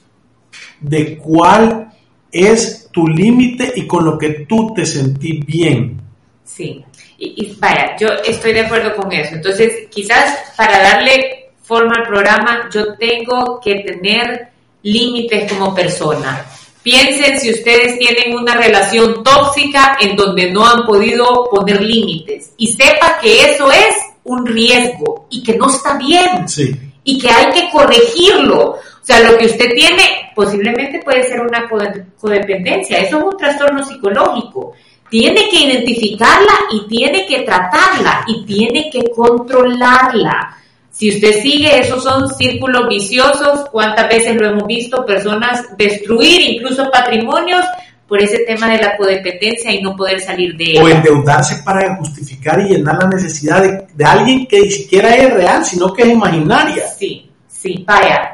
de 0.80 1.16
cuál 1.18 1.88
es 2.32 2.88
tu 2.90 3.06
límite 3.06 3.74
y 3.76 3.86
con 3.86 4.06
lo 4.06 4.18
que 4.18 4.44
tú 4.48 4.74
te 4.74 4.84
sentís 4.84 5.46
bien. 5.46 6.00
Sí, 6.42 6.84
y, 7.16 7.44
y, 7.46 7.56
vaya, 7.60 7.96
yo 7.96 8.08
estoy 8.26 8.54
de 8.54 8.62
acuerdo 8.62 8.96
con 8.96 9.12
eso. 9.12 9.36
Entonces, 9.36 9.86
quizás 9.88 10.36
para 10.56 10.80
darle 10.82 11.52
forma 11.62 11.94
al 11.96 12.08
programa, 12.08 12.68
yo 12.74 12.94
tengo 12.96 13.60
que 13.60 13.84
tener 13.86 14.48
límites 14.82 15.52
como 15.52 15.72
persona. 15.72 16.44
Piensen 16.84 17.40
si 17.40 17.50
ustedes 17.50 17.98
tienen 17.98 18.36
una 18.38 18.54
relación 18.56 19.24
tóxica 19.24 19.96
en 20.00 20.14
donde 20.14 20.52
no 20.52 20.66
han 20.66 20.84
podido 20.84 21.48
poner 21.50 21.80
límites 21.80 22.52
y 22.58 22.68
sepa 22.68 23.18
que 23.20 23.40
eso 23.52 23.72
es 23.72 23.96
un 24.24 24.44
riesgo 24.46 25.26
y 25.30 25.42
que 25.42 25.54
no 25.56 25.68
está 25.70 25.96
bien 25.96 26.46
Sí. 26.46 26.76
y 27.02 27.18
que 27.18 27.30
hay 27.30 27.50
que 27.52 27.70
corregirlo. 27.70 28.60
O 28.72 28.78
sea, 29.06 29.20
lo 29.30 29.36
que 29.38 29.46
usted 29.46 29.70
tiene 29.74 30.30
posiblemente 30.34 31.00
puede 31.02 31.26
ser 31.26 31.40
una 31.40 31.66
code- 31.68 32.04
codependencia, 32.20 32.98
eso 32.98 33.16
es 33.18 33.24
un 33.24 33.36
trastorno 33.38 33.82
psicológico. 33.82 34.72
Tiene 35.10 35.48
que 35.48 35.60
identificarla 35.64 36.52
y 36.70 36.86
tiene 36.86 37.24
que 37.26 37.40
tratarla 37.40 38.24
y 38.26 38.44
tiene 38.44 38.90
que 38.90 39.04
controlarla. 39.14 40.58
Si 40.96 41.10
usted 41.10 41.42
sigue, 41.42 41.80
esos 41.80 42.04
son 42.04 42.32
círculos 42.32 42.86
viciosos, 42.88 43.68
cuántas 43.72 44.08
veces 44.08 44.36
lo 44.36 44.48
hemos 44.48 44.66
visto, 44.66 45.04
personas 45.04 45.76
destruir 45.76 46.40
incluso 46.40 46.88
patrimonios 46.88 47.64
por 48.06 48.22
ese 48.22 48.44
tema 48.46 48.68
de 48.70 48.78
la 48.78 48.96
codependencia 48.96 49.72
y 49.72 49.82
no 49.82 49.96
poder 49.96 50.20
salir 50.20 50.56
de 50.56 50.78
O 50.80 50.86
ella. 50.86 50.98
endeudarse 50.98 51.62
para 51.64 51.96
justificar 51.96 52.60
y 52.60 52.74
llenar 52.74 52.96
la 53.02 53.08
necesidad 53.08 53.60
de, 53.62 53.86
de 53.92 54.04
alguien 54.04 54.46
que 54.46 54.60
ni 54.60 54.70
siquiera 54.70 55.16
es 55.16 55.34
real, 55.34 55.64
sino 55.64 55.92
que 55.92 56.02
es 56.02 56.08
imaginaria. 56.10 56.86
Sí, 56.96 57.28
sí, 57.48 57.84
vaya. 57.84 58.30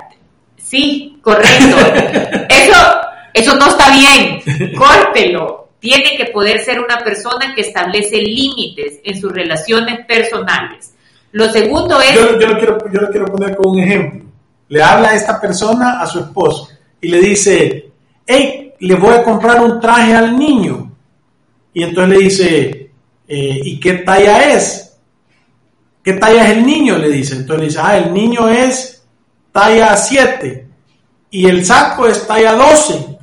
Sí, 0.62 1.18
correcto. 1.22 1.76
Eso, 2.50 3.00
eso 3.32 3.54
no 3.56 3.68
está 3.68 3.90
bien. 3.90 4.74
Córtelo. 4.76 5.68
Tiene 5.80 6.16
que 6.16 6.26
poder 6.26 6.60
ser 6.60 6.78
una 6.78 6.98
persona 6.98 7.54
que 7.54 7.62
establece 7.62 8.18
límites 8.18 9.00
en 9.02 9.18
sus 9.18 9.32
relaciones 9.32 10.04
personales. 10.04 10.92
Lo 11.32 11.48
segundo 11.50 12.00
es, 12.00 12.14
Yo, 12.14 12.38
yo, 12.38 12.48
lo 12.48 12.58
quiero, 12.58 12.78
yo 12.92 13.10
quiero 13.10 13.26
poner 13.26 13.56
como 13.56 13.72
un 13.72 13.80
ejemplo. 13.80 14.24
Le 14.68 14.82
habla 14.82 15.14
esta 15.14 15.40
persona 15.40 16.00
a 16.00 16.06
su 16.06 16.20
esposo 16.20 16.68
y 17.00 17.08
le 17.08 17.20
dice, 17.20 17.90
hey, 18.26 18.74
le 18.78 18.94
voy 18.94 19.14
a 19.14 19.22
comprar 19.22 19.60
un 19.60 19.80
traje 19.80 20.14
al 20.14 20.36
niño. 20.36 20.92
Y 21.72 21.82
entonces 21.82 22.18
le 22.18 22.24
dice, 22.24 22.90
eh, 23.28 23.60
¿y 23.64 23.80
qué 23.80 23.94
talla 23.94 24.52
es? 24.52 24.96
¿Qué 26.02 26.14
talla 26.14 26.44
es 26.44 26.56
el 26.56 26.66
niño? 26.66 26.98
Le 26.98 27.08
dice. 27.08 27.36
Entonces 27.36 27.60
le 27.60 27.66
dice, 27.66 27.78
ah, 27.82 27.96
el 27.96 28.12
niño 28.12 28.48
es 28.48 29.04
talla 29.52 29.96
7 29.96 30.66
y 31.30 31.46
el 31.46 31.64
saco 31.64 32.06
es 32.06 32.26
talla 32.26 32.52
12. 32.54 33.18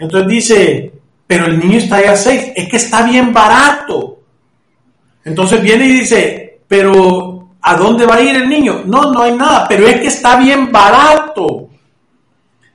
Entonces 0.00 0.28
dice, 0.28 0.92
pero 1.26 1.46
el 1.46 1.58
niño 1.58 1.78
es 1.78 1.88
talla 1.88 2.16
6, 2.16 2.52
es 2.54 2.68
que 2.68 2.76
está 2.76 3.02
bien 3.02 3.32
barato. 3.32 4.22
Entonces 5.24 5.60
viene 5.60 5.86
y 5.86 5.92
dice, 6.00 6.47
pero 6.68 7.48
¿a 7.62 7.76
dónde 7.76 8.06
va 8.06 8.16
a 8.16 8.22
ir 8.22 8.36
el 8.36 8.48
niño? 8.48 8.82
No, 8.84 9.10
no 9.10 9.22
hay 9.22 9.32
nada, 9.32 9.66
pero 9.66 9.86
es 9.88 10.00
que 10.00 10.06
está 10.06 10.38
bien 10.38 10.70
barato. 10.70 11.68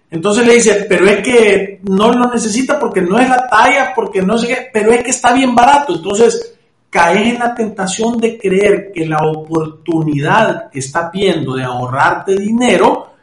Entonces 0.10 0.46
le 0.46 0.56
dice, 0.56 0.86
pero 0.90 1.08
es 1.08 1.24
que 1.24 1.80
no 1.84 2.12
lo 2.12 2.32
necesita 2.32 2.80
porque 2.80 3.02
no 3.02 3.18
es 3.18 3.30
la 3.30 3.48
talla, 3.48 3.94
porque 3.96 4.22
no 4.22 4.38
sé 4.38 4.48
qué, 4.48 4.70
pero 4.72 4.92
es 4.92 5.04
que 5.04 5.10
está 5.10 5.34
bien 5.34 5.56
barato. 5.56 5.96
Entonces 5.96 6.56
caes 6.90 7.34
en 7.34 7.40
la 7.40 7.56
tentación 7.56 8.20
de 8.20 8.38
creer 8.38 8.92
que 8.94 9.08
la 9.08 9.18
oportunidad 9.26 10.70
que 10.70 10.80
está 10.80 11.10
viendo 11.12 11.56
de 11.56 11.64
ahorrarte 11.64 12.36
dinero 12.36 13.14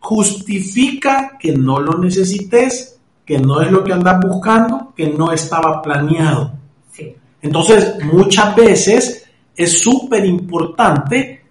justifica 0.00 1.36
que 1.38 1.52
no 1.52 1.78
lo 1.78 1.98
necesites, 1.98 2.98
que 3.24 3.38
no 3.38 3.60
es 3.60 3.70
lo 3.70 3.84
que 3.84 3.92
andas 3.92 4.18
buscando, 4.20 4.92
que 4.96 5.06
no 5.06 5.30
estaba 5.30 5.80
planeado. 5.80 6.52
sí, 6.90 7.14
Entonces, 7.42 8.02
muchas 8.04 8.56
veces 8.56 9.27
es 9.58 9.80
súper 9.82 10.24
importante 10.24 11.42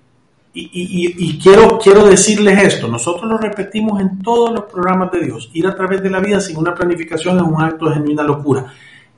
y, 0.53 1.13
y- 1.17 1.37
quiero, 1.37 1.77
quiero 1.77 2.07
decirles 2.07 2.63
esto, 2.63 2.87
nosotros 2.87 3.29
lo 3.29 3.37
repetimos 3.37 4.01
en 4.01 4.19
todos 4.23 4.51
los 4.51 4.63
programas 4.63 5.11
de 5.11 5.25
Dios, 5.25 5.51
ir 5.53 5.67
a 5.67 5.75
través 5.75 6.01
de 6.01 6.09
la 6.09 6.19
vida 6.19 6.39
sin 6.41 6.57
una 6.57 6.73
planificación 6.73 7.37
es 7.37 7.43
un 7.43 7.61
acto 7.61 7.87
de 7.87 7.95
genuina 7.95 8.23
locura. 8.23 8.65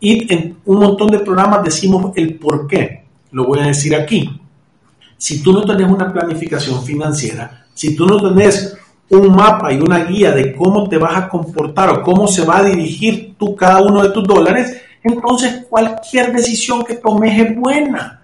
Y 0.02 0.34
en 0.34 0.58
un 0.66 0.80
montón 0.80 1.08
de 1.12 1.20
programas 1.20 1.64
decimos 1.64 2.12
el 2.16 2.36
por 2.36 2.68
qué, 2.68 3.06
lo 3.32 3.46
voy 3.46 3.60
a 3.60 3.68
decir 3.68 3.96
aquí. 3.96 4.30
Si 5.18 5.42
tú 5.42 5.54
no 5.54 5.62
tenés 5.64 5.90
una 5.90 6.12
planificación 6.12 6.84
financiera, 6.84 7.66
si 7.74 7.96
tú 7.96 8.06
no 8.06 8.18
tenés 8.20 8.76
un 9.10 9.34
mapa 9.34 9.72
y 9.72 9.80
una 9.80 10.04
guía 10.06 10.32
de 10.32 10.54
cómo 10.56 10.90
te 10.90 10.98
vas 10.98 11.16
a 11.16 11.30
comportar 11.30 11.90
o 11.90 12.02
cómo 12.04 12.28
se 12.28 12.44
va 12.44 12.58
a 12.58 12.64
dirigir 12.64 13.36
tú 13.38 13.56
cada 13.56 13.82
uno 13.82 14.04
de 14.04 14.10
tus 14.10 14.24
dólares, 14.26 14.76
entonces 15.04 15.66
cualquier 15.70 16.34
decisión 16.34 16.84
que 16.84 16.96
tomes 16.96 17.40
es 17.40 17.56
buena. 17.56 18.19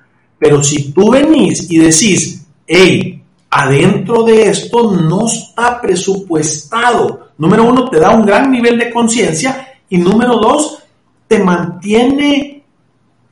Pero 0.46 0.62
si 0.62 0.92
tú 0.92 1.10
venís 1.10 1.72
y 1.72 1.80
decís, 1.80 2.46
hey, 2.68 3.20
adentro 3.50 4.22
de 4.22 4.48
esto 4.48 4.92
no 4.92 5.26
está 5.26 5.82
presupuestado, 5.82 7.30
número 7.40 7.64
uno, 7.64 7.90
te 7.90 8.00
da 8.00 8.12
un 8.12 8.28
gran 8.28 8.52
nivel 8.52 8.78
de 8.78 8.92
conciencia 8.92 9.70
y 9.90 9.98
número 9.98 10.38
dos, 10.38 10.84
te 11.28 11.40
mantiene, 11.40 12.64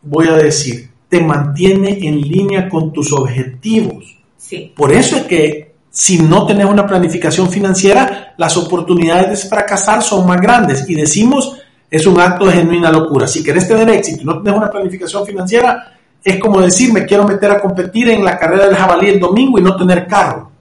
voy 0.02 0.28
a 0.28 0.38
decir, 0.38 0.90
te 1.08 1.22
mantiene 1.22 2.00
en 2.02 2.20
línea 2.20 2.68
con 2.68 2.92
tus 2.92 3.14
objetivos. 3.14 4.18
sí. 4.36 4.74
Por 4.76 4.92
eso 4.92 5.18
es 5.18 5.24
que 5.26 5.76
si 5.92 6.18
no 6.18 6.48
tenés 6.48 6.66
una 6.66 6.88
planificación 6.88 7.48
financiera, 7.48 8.34
las 8.38 8.58
oportunidades 8.58 9.30
de 9.44 9.50
fracasar 9.50 10.02
son 10.02 10.26
más 10.26 10.42
grandes. 10.42 10.90
Y 10.90 10.96
decimos, 10.96 11.62
es 11.92 12.08
un 12.08 12.20
acto 12.20 12.48
de 12.48 12.54
genuina 12.54 12.92
locura. 12.92 13.28
Si 13.28 13.44
querés 13.44 13.68
tener 13.68 13.88
éxito 13.88 14.24
y 14.24 14.26
no 14.26 14.42
tenés 14.42 14.58
una 14.58 14.72
planificación 14.72 15.28
financiera, 15.28 15.94
es 16.24 16.40
como 16.40 16.62
decir, 16.62 16.94
me 16.94 17.06
quiero 17.06 17.26
meter 17.26 17.52
a 17.52 17.60
competir 17.60 18.10
en 18.10 18.24
la 18.24 18.38
carrera 18.38 18.68
del 18.68 18.76
jabalí 18.76 19.10
el 19.10 19.20
domingo 19.20 19.60
y 19.60 19.62
no 19.62 19.76
tener 19.76 20.08
carro. 20.08 20.52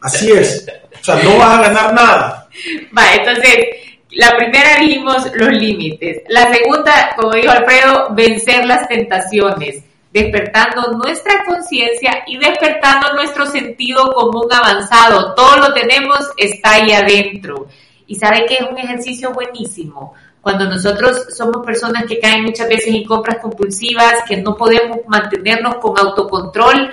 Así 0.00 0.30
es. 0.30 0.66
O 1.00 1.04
sea, 1.04 1.16
no 1.22 1.38
vas 1.38 1.58
a 1.58 1.62
ganar 1.62 1.94
nada. 1.94 2.48
Va, 2.96 3.14
entonces, 3.14 3.56
la 4.10 4.36
primera 4.36 4.80
dijimos 4.80 5.30
los 5.34 5.48
límites. 5.50 6.22
La 6.28 6.52
segunda, 6.52 7.14
como 7.16 7.32
dijo 7.32 7.50
Alfredo, 7.50 8.08
vencer 8.10 8.66
las 8.66 8.86
tentaciones, 8.88 9.84
despertando 10.12 10.92
nuestra 10.92 11.44
conciencia 11.44 12.24
y 12.26 12.38
despertando 12.38 13.14
nuestro 13.14 13.46
sentido 13.46 14.12
común 14.12 14.52
avanzado. 14.52 15.34
Todo 15.34 15.56
lo 15.58 15.72
tenemos, 15.72 16.18
está 16.36 16.72
ahí 16.72 16.92
adentro. 16.92 17.68
Y 18.06 18.16
sabe 18.16 18.46
que 18.46 18.54
es 18.54 18.62
un 18.62 18.78
ejercicio 18.78 19.32
buenísimo. 19.32 20.14
Cuando 20.40 20.66
nosotros 20.66 21.26
somos 21.36 21.64
personas 21.64 22.04
que 22.06 22.18
caen 22.18 22.44
muchas 22.44 22.68
veces 22.68 22.94
en 22.94 23.04
compras 23.04 23.38
compulsivas, 23.42 24.14
que 24.26 24.36
no 24.36 24.54
podemos 24.56 24.98
mantenernos 25.06 25.76
con 25.76 25.98
autocontrol, 25.98 26.90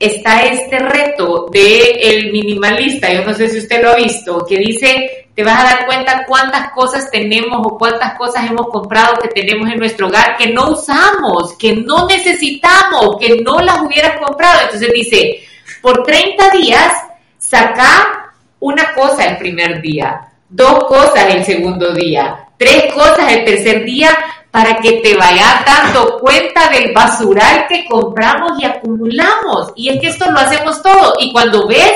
está 0.00 0.44
este 0.46 0.78
reto 0.78 1.48
de 1.52 1.90
el 2.02 2.32
minimalista, 2.32 3.12
yo 3.12 3.22
no 3.22 3.34
sé 3.34 3.48
si 3.48 3.58
usted 3.58 3.82
lo 3.82 3.90
ha 3.90 3.96
visto, 3.96 4.46
que 4.48 4.56
dice, 4.56 5.28
te 5.34 5.44
vas 5.44 5.60
a 5.60 5.64
dar 5.64 5.86
cuenta 5.86 6.24
cuántas 6.26 6.70
cosas 6.72 7.10
tenemos 7.10 7.60
o 7.64 7.76
cuántas 7.76 8.14
cosas 8.16 8.50
hemos 8.50 8.68
comprado 8.68 9.18
que 9.20 9.28
tenemos 9.28 9.70
en 9.70 9.78
nuestro 9.78 10.08
hogar 10.08 10.36
que 10.38 10.52
no 10.52 10.70
usamos, 10.70 11.54
que 11.58 11.76
no 11.76 12.06
necesitamos, 12.06 13.16
que 13.20 13.42
no 13.42 13.60
las 13.60 13.82
hubieras 13.82 14.18
comprado. 14.18 14.60
Entonces 14.64 14.90
dice, 14.92 15.40
por 15.82 16.02
30 16.02 16.50
días, 16.50 16.92
saca 17.36 18.34
una 18.58 18.94
cosa 18.94 19.24
el 19.26 19.36
primer 19.36 19.82
día, 19.82 20.28
dos 20.48 20.84
cosas 20.84 21.34
el 21.34 21.44
segundo 21.44 21.92
día, 21.92 22.48
tres 22.60 22.92
cosas 22.92 23.32
el 23.32 23.44
tercer 23.46 23.86
día, 23.86 24.10
para 24.50 24.76
que 24.80 25.00
te 25.00 25.16
vayas 25.16 25.64
dando 25.64 26.18
cuenta 26.18 26.68
del 26.68 26.92
basural 26.92 27.66
que 27.68 27.86
compramos 27.86 28.60
y 28.60 28.66
acumulamos. 28.66 29.72
Y 29.76 29.88
es 29.88 30.00
que 30.00 30.08
esto 30.08 30.30
lo 30.30 30.38
hacemos 30.38 30.82
todo. 30.82 31.14
Y 31.20 31.32
cuando 31.32 31.66
ves 31.66 31.94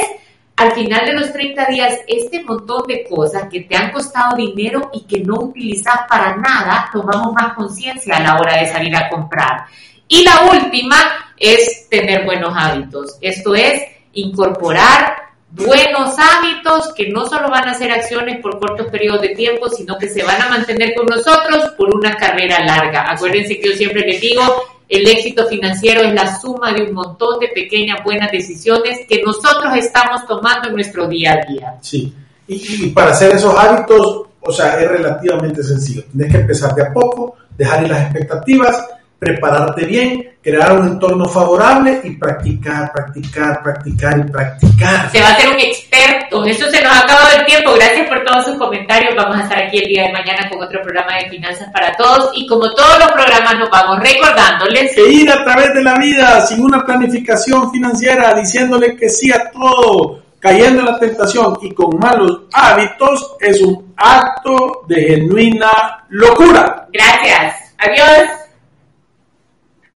al 0.57 0.73
final 0.73 1.05
de 1.05 1.13
los 1.13 1.33
30 1.33 1.67
días 1.67 1.99
este 2.07 2.43
montón 2.45 2.87
de 2.87 3.05
cosas 3.05 3.49
que 3.51 3.63
te 3.63 3.77
han 3.77 3.91
costado 3.91 4.37
dinero 4.37 4.89
y 4.95 5.03
que 5.03 5.21
no 5.21 5.35
utilizas 5.41 5.99
para 6.09 6.37
nada, 6.37 6.89
tomamos 6.93 7.35
más 7.35 7.53
conciencia 7.53 8.17
a 8.17 8.21
la 8.21 8.39
hora 8.39 8.57
de 8.57 8.73
salir 8.73 8.97
a 8.97 9.11
comprar. 9.11 9.67
Y 10.09 10.25
la 10.25 10.49
última 10.51 10.97
es 11.37 11.91
tener 11.91 12.25
buenos 12.25 12.55
hábitos. 12.57 13.19
Esto 13.21 13.55
es 13.55 13.83
incorporar 14.15 15.24
buenos 15.55 16.17
hábitos 16.19 16.93
que 16.95 17.11
no 17.11 17.27
solo 17.27 17.49
van 17.49 17.69
a 17.69 17.75
ser 17.75 17.93
acciones 17.93 18.41
por 18.41 18.59
cortos 18.59 18.89
periodos 18.89 19.23
de 19.23 19.29
tiempo, 19.31 19.69
sino 19.69 19.97
que 19.97 20.09
se 20.09 20.23
van 20.25 20.41
a 20.43 20.49
mantener 20.49 20.95
con 20.95 21.07
nosotros 21.07 21.71
por 21.77 21.95
una 21.95 22.17
carrera 22.17 22.65
larga. 22.65 23.11
Acuérdense 23.13 23.61
que 23.61 23.71
yo 23.71 23.77
siempre 23.77 24.03
les 24.03 24.21
digo, 24.21 24.43
el 24.89 25.07
éxito 25.07 25.47
financiero 25.47 26.03
es 26.03 26.13
la 26.13 26.39
suma 26.41 26.73
de 26.73 26.83
un 26.83 26.93
montón 26.93 27.39
de 27.39 27.49
pequeñas 27.49 28.03
buenas 28.03 28.33
decisiones 28.33 29.07
que 29.09 29.23
nosotros 29.23 29.73
estamos 29.77 30.27
tomando 30.27 30.69
en 30.69 30.75
nuestro 30.75 31.07
día 31.07 31.35
a 31.35 31.51
día. 31.51 31.75
Sí. 31.81 32.13
Y, 32.49 32.87
y 32.87 32.91
para 32.91 33.13
hacer 33.13 33.37
esos 33.37 33.55
hábitos, 33.57 34.27
o 34.41 34.53
sea, 34.53 34.81
es 34.81 34.89
relativamente 34.89 35.63
sencillo. 35.63 36.03
Tienes 36.11 36.33
que 36.33 36.41
empezar 36.41 36.75
de 36.75 36.83
a 36.83 36.93
poco, 36.93 37.37
dejar 37.57 37.85
ir 37.85 37.91
las 37.91 38.03
expectativas, 38.03 38.85
prepararte 39.25 39.87
bien, 39.87 40.35
crear 40.43 40.79
un 40.79 40.87
entorno 40.87 41.27
favorable 41.27 42.01
y 42.05 42.11
practicar, 42.11 42.93
practicar, 42.93 43.63
practicar 43.63 44.19
y 44.19 44.31
practicar. 44.31 45.11
Se 45.11 45.21
va 45.23 45.31
a 45.31 45.37
ser 45.37 45.49
un 45.49 45.59
experto. 45.59 46.45
Eso 46.45 46.71
se 46.71 46.83
nos 46.83 46.93
ha 46.93 47.01
acabado 47.01 47.29
el 47.39 47.47
tiempo. 47.47 47.73
Gracias 47.75 48.07
por 48.07 48.23
todos 48.25 48.45
sus 48.45 48.59
comentarios. 48.59 49.15
Vamos 49.17 49.39
a 49.39 49.43
estar 49.45 49.59
aquí 49.63 49.79
el 49.79 49.89
día 49.89 50.03
de 50.05 50.13
mañana 50.13 50.49
con 50.51 50.63
otro 50.63 50.83
programa 50.83 51.17
de 51.17 51.31
Finanzas 51.31 51.71
para 51.73 51.97
Todos. 51.97 52.31
Y 52.35 52.47
como 52.47 52.71
todos 52.75 52.99
los 52.99 53.13
programas, 53.13 53.59
nos 53.59 53.71
vamos 53.71 53.99
recordándoles 54.01 54.95
que 54.95 55.09
ir 55.11 55.31
a 55.31 55.43
través 55.45 55.73
de 55.73 55.83
la 55.83 55.99
vida 55.99 56.41
sin 56.43 56.63
una 56.63 56.85
planificación 56.85 57.73
financiera, 57.73 58.35
diciéndole 58.35 58.95
que 58.97 59.09
sí 59.09 59.33
a 59.33 59.51
todo, 59.51 60.23
cayendo 60.39 60.81
en 60.81 60.87
la 60.87 60.99
tentación 60.99 61.59
y 61.63 61.73
con 61.73 61.99
malos 61.99 62.43
hábitos, 62.53 63.37
es 63.41 63.63
un 63.63 63.95
acto 63.97 64.85
de 64.87 65.03
genuina 65.03 66.05
locura. 66.11 66.87
Gracias. 66.93 67.75
Adiós. 67.79 68.44